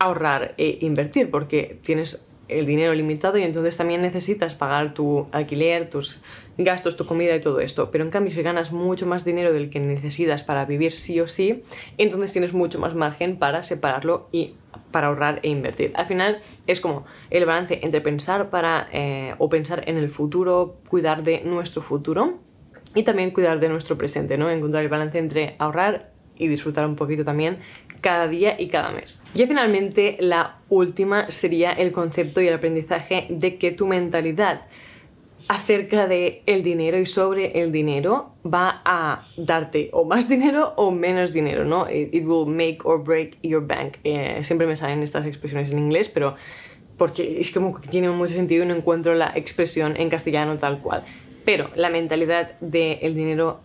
ahorrar 0.00 0.54
e 0.56 0.78
invertir, 0.80 1.30
porque 1.30 1.78
tienes 1.82 2.29
el 2.58 2.66
dinero 2.66 2.94
limitado 2.94 3.38
y 3.38 3.42
entonces 3.42 3.76
también 3.76 4.02
necesitas 4.02 4.54
pagar 4.54 4.94
tu 4.94 5.26
alquiler, 5.32 5.88
tus 5.88 6.20
gastos, 6.58 6.96
tu 6.96 7.06
comida 7.06 7.34
y 7.34 7.40
todo 7.40 7.60
esto. 7.60 7.90
Pero 7.90 8.04
en 8.04 8.10
cambio, 8.10 8.32
si 8.32 8.42
ganas 8.42 8.72
mucho 8.72 9.06
más 9.06 9.24
dinero 9.24 9.52
del 9.52 9.70
que 9.70 9.80
necesitas 9.80 10.42
para 10.42 10.64
vivir 10.64 10.92
sí 10.92 11.20
o 11.20 11.26
sí, 11.26 11.62
entonces 11.98 12.32
tienes 12.32 12.52
mucho 12.52 12.78
más 12.78 12.94
margen 12.94 13.36
para 13.36 13.62
separarlo 13.62 14.28
y 14.32 14.54
para 14.90 15.08
ahorrar 15.08 15.40
e 15.42 15.48
invertir. 15.48 15.92
Al 15.94 16.06
final 16.06 16.38
es 16.66 16.80
como 16.80 17.04
el 17.30 17.44
balance 17.46 17.80
entre 17.82 18.00
pensar 18.00 18.50
para 18.50 18.88
eh, 18.92 19.34
o 19.38 19.48
pensar 19.48 19.88
en 19.88 19.96
el 19.96 20.10
futuro, 20.10 20.76
cuidar 20.88 21.22
de 21.22 21.42
nuestro 21.42 21.82
futuro 21.82 22.38
y 22.94 23.02
también 23.04 23.30
cuidar 23.30 23.60
de 23.60 23.68
nuestro 23.68 23.96
presente, 23.96 24.36
¿no? 24.36 24.50
Encontrar 24.50 24.82
el 24.82 24.88
balance 24.88 25.18
entre 25.18 25.54
ahorrar 25.58 26.10
y 26.36 26.48
disfrutar 26.48 26.86
un 26.86 26.96
poquito 26.96 27.24
también 27.24 27.58
cada 28.00 28.28
día 28.28 28.56
y 28.58 28.68
cada 28.68 28.90
mes. 28.90 29.22
Y 29.34 29.46
finalmente 29.46 30.16
la 30.20 30.58
última 30.68 31.30
sería 31.30 31.72
el 31.72 31.92
concepto 31.92 32.40
y 32.40 32.48
el 32.48 32.54
aprendizaje 32.54 33.26
de 33.28 33.56
que 33.56 33.70
tu 33.70 33.86
mentalidad 33.86 34.62
acerca 35.50 36.06
de 36.06 36.44
el 36.46 36.62
dinero 36.62 36.96
y 36.96 37.06
sobre 37.06 37.60
el 37.60 37.72
dinero 37.72 38.36
va 38.46 38.82
a 38.84 39.26
darte 39.36 39.90
o 39.92 40.04
más 40.04 40.28
dinero 40.34 40.74
o 40.76 40.92
menos 40.92 41.32
dinero, 41.32 41.64
¿no? 41.64 41.90
It, 41.90 42.24
will 42.24 42.46
make 42.46 42.78
or 42.84 43.02
break 43.02 43.36
your 43.42 43.66
bank. 43.66 43.96
Eh, 44.04 44.42
siempre 44.44 44.68
me 44.68 44.76
salen 44.76 45.02
estas 45.02 45.26
expresiones 45.26 45.72
en 45.72 45.80
inglés, 45.80 46.08
pero 46.08 46.36
porque 46.96 47.40
es 47.40 47.50
como 47.50 47.74
que 47.74 47.88
tiene 47.88 48.10
mucho 48.10 48.34
sentido 48.34 48.62
y 48.62 48.68
no 48.68 48.74
encuentro 48.74 49.14
la 49.14 49.32
expresión 49.34 49.96
en 49.96 50.08
castellano 50.08 50.56
tal 50.56 50.80
cual. 50.80 51.02
Pero 51.44 51.70
la 51.74 51.90
mentalidad 51.90 52.52
del 52.60 53.16
dinero 53.16 53.60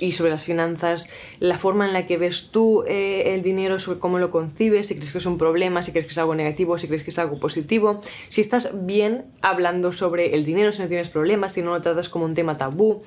y 0.00 0.12
sobre 0.12 0.30
las 0.30 0.44
finanzas, 0.44 1.08
la 1.40 1.56
forma 1.56 1.86
en 1.86 1.92
la 1.92 2.06
que 2.06 2.18
ves 2.18 2.50
tú 2.50 2.84
eh, 2.86 3.34
el 3.34 3.42
dinero, 3.42 3.78
sobre 3.78 3.98
cómo 3.98 4.18
lo 4.18 4.30
concibes, 4.30 4.88
si 4.88 4.94
crees 4.94 5.12
que 5.12 5.18
es 5.18 5.26
un 5.26 5.38
problema, 5.38 5.82
si 5.82 5.92
crees 5.92 6.06
que 6.06 6.12
es 6.12 6.18
algo 6.18 6.34
negativo, 6.34 6.76
si 6.78 6.88
crees 6.88 7.02
que 7.02 7.10
es 7.10 7.18
algo 7.18 7.38
positivo, 7.38 8.00
si 8.28 8.40
estás 8.40 8.86
bien 8.86 9.24
hablando 9.40 9.92
sobre 9.92 10.34
el 10.34 10.44
dinero, 10.44 10.72
si 10.72 10.82
no 10.82 10.88
tienes 10.88 11.08
problemas, 11.08 11.52
si 11.52 11.62
no 11.62 11.72
lo 11.72 11.80
tratas 11.80 12.08
como 12.08 12.24
un 12.24 12.34
tema 12.34 12.56
tabú. 12.56 13.02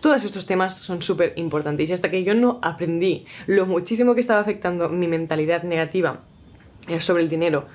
Todos 0.00 0.24
estos 0.24 0.46
temas 0.46 0.76
son 0.76 1.00
súper 1.00 1.34
importantes 1.36 1.88
y 1.88 1.92
hasta 1.92 2.10
que 2.10 2.24
yo 2.24 2.34
no 2.34 2.58
aprendí 2.62 3.24
lo 3.46 3.66
muchísimo 3.66 4.14
que 4.14 4.20
estaba 4.20 4.40
afectando 4.40 4.88
mi 4.88 5.06
mentalidad 5.06 5.62
negativa 5.62 6.22
eh, 6.88 6.98
sobre 6.98 7.22
el 7.22 7.28
dinero, 7.28 7.66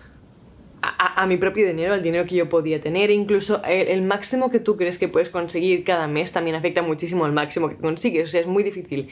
a, 0.97 1.26
mi 1.28 1.38
propio 1.38 1.67
dinero, 1.67 1.93
al 1.93 2.04
dinero 2.04 2.26
que 2.26 2.36
yo 2.36 2.50
podía 2.50 2.80
tener, 2.80 3.12
incluso 3.12 3.62
el, 3.63 4.02
máximo 4.04 4.50
que 4.50 4.60
tú 4.60 4.78
crees 4.78 4.97
que 4.97 5.08
puedes 5.08 5.30
conseguir 5.30 5.84
cada 5.84 6.08
mes 6.08 6.32
también 6.32 6.56
afecta 6.56 6.82
muchísimo 6.82 7.26
al 7.26 7.34
máximo 7.34 7.69
que 7.69 7.76
consigues, 7.76 8.30
o 8.30 8.32
sea, 8.32 8.41
es 8.41 8.47
muy 8.47 8.63
difícil 8.63 9.10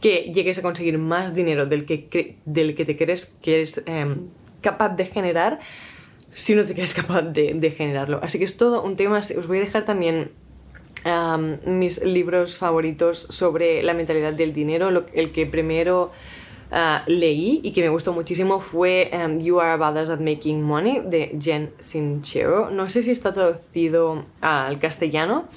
que 0.00 0.30
llegues 0.32 0.58
a 0.58 0.62
conseguir 0.62 0.98
más 0.98 1.34
dinero 1.34 1.66
del 1.66 1.84
que, 1.84 2.36
del 2.44 2.74
que 2.74 2.84
te 2.84 2.96
crees 2.96 3.36
que 3.42 3.54
eres 3.56 3.82
em, 3.86 4.28
capaz 4.60 4.90
de 4.90 5.06
generar 5.06 5.58
si 6.32 6.54
no 6.54 6.64
te 6.64 6.74
crees 6.74 6.94
capaz 6.94 7.22
de, 7.22 7.74
generarlo. 7.76 8.20
Así 8.22 8.38
que 8.38 8.44
es 8.44 8.56
todo 8.56 8.82
un 8.82 8.96
tema, 8.96 9.18
os 9.18 9.46
voy 9.46 9.58
a 9.58 9.60
dejar 9.60 9.84
también 9.84 10.30
mis 11.64 12.04
libros 12.04 12.58
favoritos 12.58 13.18
sobre 13.18 13.82
la 13.82 13.94
mentalidad 13.94 14.34
del 14.34 14.52
dinero, 14.52 15.06
el 15.14 15.32
que 15.32 15.46
primero 15.46 16.10
Ah, 16.70 17.02
leí 17.06 17.60
y 17.62 17.72
que 17.72 17.80
me 17.80 17.88
gustó 17.88 18.12
muchísimo 18.12 18.60
fue 18.60 19.10
um, 19.14 19.38
You 19.38 19.58
Are 19.58 19.78
Badass 19.78 20.10
at 20.10 20.20
Making 20.20 20.62
Money 20.62 21.00
de 21.06 21.38
Jen 21.40 21.72
Sincero. 21.78 22.70
No 22.70 22.90
sé 22.90 23.02
si 23.02 23.10
está 23.10 23.32
traducido 23.32 24.24
al 24.42 24.78
castellano, 24.78 25.48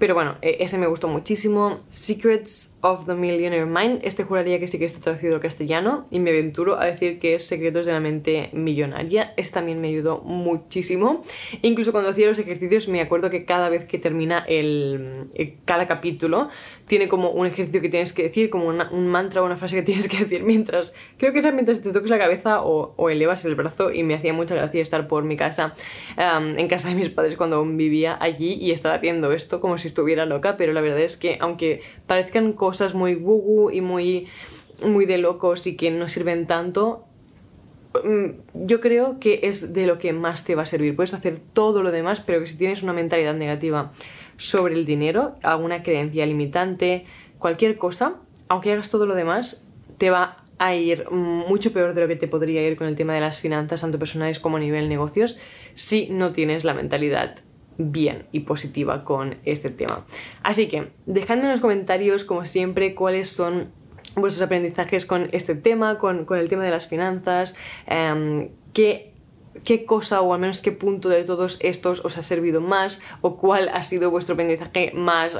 pero 0.00 0.14
bueno, 0.14 0.36
e, 0.40 0.56
ese 0.60 0.78
me 0.78 0.86
gustó 0.86 1.08
muchísimo. 1.08 1.76
Secrets 1.90 2.78
of 2.80 3.04
the 3.04 3.14
Millionaire 3.14 3.66
Mind. 3.66 4.00
Este 4.02 4.24
juraría 4.24 4.58
que 4.58 4.66
sí 4.66 4.78
que 4.78 4.86
está 4.86 4.98
traducido 4.98 5.34
al 5.34 5.42
castellano 5.42 6.06
y 6.10 6.20
me 6.20 6.30
aventuro 6.30 6.80
a 6.80 6.86
decir 6.86 7.18
que 7.18 7.34
es 7.34 7.46
Secretos 7.46 7.84
de 7.84 7.92
la 7.92 8.00
Mente 8.00 8.48
Millonaria. 8.54 9.34
Este 9.36 9.52
también 9.54 9.78
me 9.78 9.88
ayudó 9.88 10.22
muchísimo. 10.22 11.22
Incluso 11.60 11.92
cuando 11.92 12.08
hacía 12.08 12.26
los 12.26 12.38
ejercicios 12.38 12.88
me 12.88 13.02
acuerdo 13.02 13.28
que 13.28 13.44
cada 13.44 13.68
vez 13.68 13.84
que 13.84 13.98
termina 13.98 14.42
el, 14.48 15.26
cada 15.66 15.86
capítulo 15.86 16.48
tiene 16.86 17.06
como 17.06 17.30
un 17.30 17.46
ejercicio 17.46 17.82
que 17.82 17.90
tienes 17.90 18.14
que 18.14 18.22
decir, 18.22 18.48
como 18.48 18.68
un 18.68 19.06
mantra 19.06 19.42
o 19.42 19.44
una 19.44 19.58
frase 19.58 19.76
que 19.76 19.82
tienes 19.90 20.08
que 20.08 20.20
decir 20.20 20.44
mientras, 20.44 20.94
creo 21.18 21.34
que 21.34 21.40
era 21.40 21.52
mientras 21.52 21.82
te 21.82 21.92
toques 21.92 22.08
la 22.08 22.18
cabeza 22.18 22.62
o, 22.62 23.10
elevas 23.10 23.44
el 23.44 23.54
brazo 23.54 23.92
y 23.92 24.02
me 24.02 24.14
hacía 24.14 24.32
mucha 24.32 24.54
gracia 24.54 24.80
estar 24.80 25.08
por 25.08 25.24
mi 25.24 25.36
casa, 25.36 25.74
en 26.16 26.68
casa 26.68 26.88
de 26.88 26.94
mis 26.94 27.10
padres 27.10 27.36
cuando 27.36 27.62
vivía 27.66 28.16
allí 28.18 28.54
y 28.54 28.70
estar 28.70 28.92
haciendo 28.92 29.32
esto 29.32 29.60
como 29.60 29.76
si 29.76 29.89
estuviera 29.90 30.26
loca, 30.26 30.56
pero 30.56 30.72
la 30.72 30.80
verdad 30.80 31.00
es 31.00 31.16
que 31.16 31.38
aunque 31.40 31.82
parezcan 32.06 32.52
cosas 32.52 32.94
muy 32.94 33.14
gugu 33.14 33.70
y 33.70 33.80
muy, 33.80 34.28
muy 34.84 35.06
de 35.06 35.18
locos 35.18 35.66
y 35.66 35.76
que 35.76 35.90
no 35.90 36.08
sirven 36.08 36.46
tanto, 36.46 37.04
mm, 38.04 38.66
yo 38.66 38.80
creo 38.80 39.20
que 39.20 39.40
es 39.44 39.72
de 39.72 39.86
lo 39.86 39.98
que 39.98 40.12
más 40.12 40.44
te 40.44 40.54
va 40.54 40.62
a 40.62 40.66
servir. 40.66 40.96
Puedes 40.96 41.14
hacer 41.14 41.38
todo 41.52 41.82
lo 41.82 41.90
demás, 41.90 42.20
pero 42.20 42.40
que 42.40 42.46
si 42.46 42.56
tienes 42.56 42.82
una 42.82 42.92
mentalidad 42.92 43.34
negativa 43.34 43.92
sobre 44.36 44.74
el 44.74 44.86
dinero, 44.86 45.36
alguna 45.42 45.82
creencia 45.82 46.24
limitante, 46.24 47.04
cualquier 47.38 47.76
cosa, 47.76 48.16
aunque 48.48 48.72
hagas 48.72 48.90
todo 48.90 49.06
lo 49.06 49.14
demás, 49.14 49.66
te 49.98 50.10
va 50.10 50.44
a 50.58 50.74
ir 50.74 51.10
mucho 51.10 51.72
peor 51.72 51.94
de 51.94 52.02
lo 52.02 52.08
que 52.08 52.16
te 52.16 52.28
podría 52.28 52.66
ir 52.66 52.76
con 52.76 52.86
el 52.86 52.94
tema 52.94 53.14
de 53.14 53.20
las 53.20 53.40
finanzas, 53.40 53.80
tanto 53.80 53.98
personales 53.98 54.38
como 54.38 54.58
a 54.58 54.60
nivel 54.60 54.88
negocios, 54.88 55.38
si 55.74 56.08
no 56.10 56.32
tienes 56.32 56.64
la 56.64 56.74
mentalidad 56.74 57.42
bien 57.80 58.26
y 58.32 58.40
positiva 58.40 59.04
con 59.04 59.36
este 59.44 59.70
tema. 59.70 60.04
Así 60.42 60.68
que 60.68 60.88
dejadme 61.06 61.44
en 61.44 61.50
los 61.50 61.60
comentarios, 61.60 62.24
como 62.24 62.44
siempre, 62.44 62.94
cuáles 62.94 63.28
son 63.28 63.70
vuestros 64.16 64.42
aprendizajes 64.42 65.06
con 65.06 65.28
este 65.32 65.54
tema, 65.54 65.98
con, 65.98 66.26
el 66.36 66.48
tema 66.48 66.64
de 66.64 66.70
las 66.70 66.86
finanzas, 66.86 67.56
eh, 67.86 68.50
qué 68.72 69.09
qué 69.64 69.84
cosa 69.84 70.20
o 70.20 70.32
al 70.32 70.40
menos 70.40 70.62
qué 70.62 70.72
punto 70.72 71.08
de 71.08 71.24
todos 71.24 71.58
estos 71.60 72.04
os 72.04 72.16
ha 72.18 72.22
servido 72.22 72.60
más 72.60 73.00
o 73.20 73.36
cuál 73.36 73.68
ha 73.68 73.82
sido 73.82 74.10
vuestro 74.10 74.34
aprendizaje 74.34 74.92
más 74.94 75.38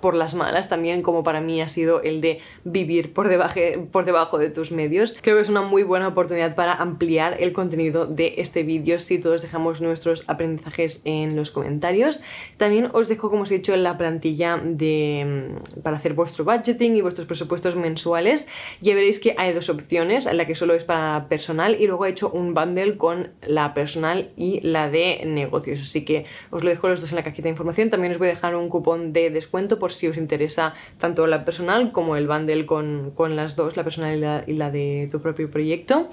por 0.00 0.14
las 0.14 0.34
malas 0.34 0.68
también 0.68 1.02
como 1.02 1.22
para 1.22 1.40
mí 1.40 1.60
ha 1.60 1.68
sido 1.68 2.02
el 2.02 2.20
de 2.20 2.40
vivir 2.64 3.12
por 3.12 3.28
debajo, 3.28 3.60
por 3.90 4.04
debajo 4.04 4.38
de 4.38 4.50
tus 4.50 4.70
medios. 4.70 5.16
Creo 5.20 5.36
que 5.36 5.42
es 5.42 5.48
una 5.48 5.62
muy 5.62 5.82
buena 5.82 6.08
oportunidad 6.08 6.54
para 6.54 6.74
ampliar 6.74 7.36
el 7.40 7.52
contenido 7.52 8.06
de 8.06 8.34
este 8.36 8.62
vídeo 8.62 8.98
si 8.98 9.18
todos 9.18 9.42
dejamos 9.42 9.80
nuestros 9.80 10.24
aprendizajes 10.28 11.02
en 11.04 11.36
los 11.36 11.50
comentarios. 11.50 12.20
También 12.56 12.90
os 12.92 13.08
dejo 13.08 13.30
como 13.30 13.42
os 13.42 13.50
he 13.50 13.56
dicho 13.56 13.76
la 13.76 13.96
plantilla 13.98 14.60
de, 14.62 15.50
mm, 15.50 15.80
para 15.82 15.96
hacer 15.96 16.14
vuestro 16.14 16.44
budgeting 16.44 16.96
y 16.96 17.00
vuestros 17.00 17.26
presupuestos 17.26 17.76
mensuales. 17.76 18.48
Ya 18.80 18.94
veréis 18.94 19.18
que 19.18 19.34
hay 19.36 19.52
dos 19.52 19.68
opciones, 19.68 20.32
la 20.32 20.46
que 20.46 20.54
solo 20.54 20.74
es 20.74 20.84
para 20.84 21.28
personal 21.28 21.76
y 21.80 21.86
luego 21.86 22.06
he 22.06 22.10
hecho 22.10 22.30
un 22.30 22.54
bundle 22.54 22.96
con 22.96 23.23
la 23.46 23.74
personal 23.74 24.30
y 24.36 24.60
la 24.60 24.90
de 24.90 25.22
negocios. 25.26 25.80
Así 25.80 26.04
que 26.04 26.24
os 26.50 26.64
lo 26.64 26.70
dejo 26.70 26.88
los 26.88 27.00
dos 27.00 27.10
en 27.10 27.16
la 27.16 27.22
cajita 27.22 27.44
de 27.44 27.50
información. 27.50 27.90
También 27.90 28.12
os 28.12 28.18
voy 28.18 28.28
a 28.28 28.30
dejar 28.30 28.54
un 28.56 28.68
cupón 28.68 29.12
de 29.12 29.30
descuento 29.30 29.78
por 29.78 29.92
si 29.92 30.08
os 30.08 30.16
interesa 30.16 30.74
tanto 30.98 31.26
la 31.26 31.44
personal 31.44 31.92
como 31.92 32.16
el 32.16 32.26
bundle 32.26 32.66
con, 32.66 33.12
las 33.36 33.56
dos, 33.56 33.76
la 33.76 33.84
personal 33.84 34.16
y 34.16 34.20
la, 34.20 34.44
y 34.46 34.52
la 34.54 34.70
de 34.70 35.08
tu 35.10 35.20
propio 35.20 35.50
proyecto. 35.50 36.08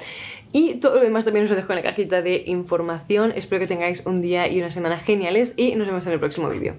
Y 0.51 0.75
todo 0.75 0.95
lo 0.95 1.01
demás 1.01 1.25
también 1.25 1.45
os 1.45 1.51
lo 1.51 1.55
dejo 1.55 1.71
en 1.71 1.77
la 1.77 1.83
cajita 1.83 2.21
de 2.21 2.43
información. 2.47 3.33
Espero 3.35 3.59
que 3.59 3.67
tengáis 3.67 4.05
un 4.05 4.21
día 4.21 4.47
y 4.47 4.59
una 4.59 4.69
semana 4.69 4.99
geniales 4.99 5.53
y 5.57 5.75
nos 5.75 5.87
vemos 5.87 6.05
en 6.07 6.13
el 6.13 6.19
próximo 6.19 6.49
vídeo. 6.49 6.75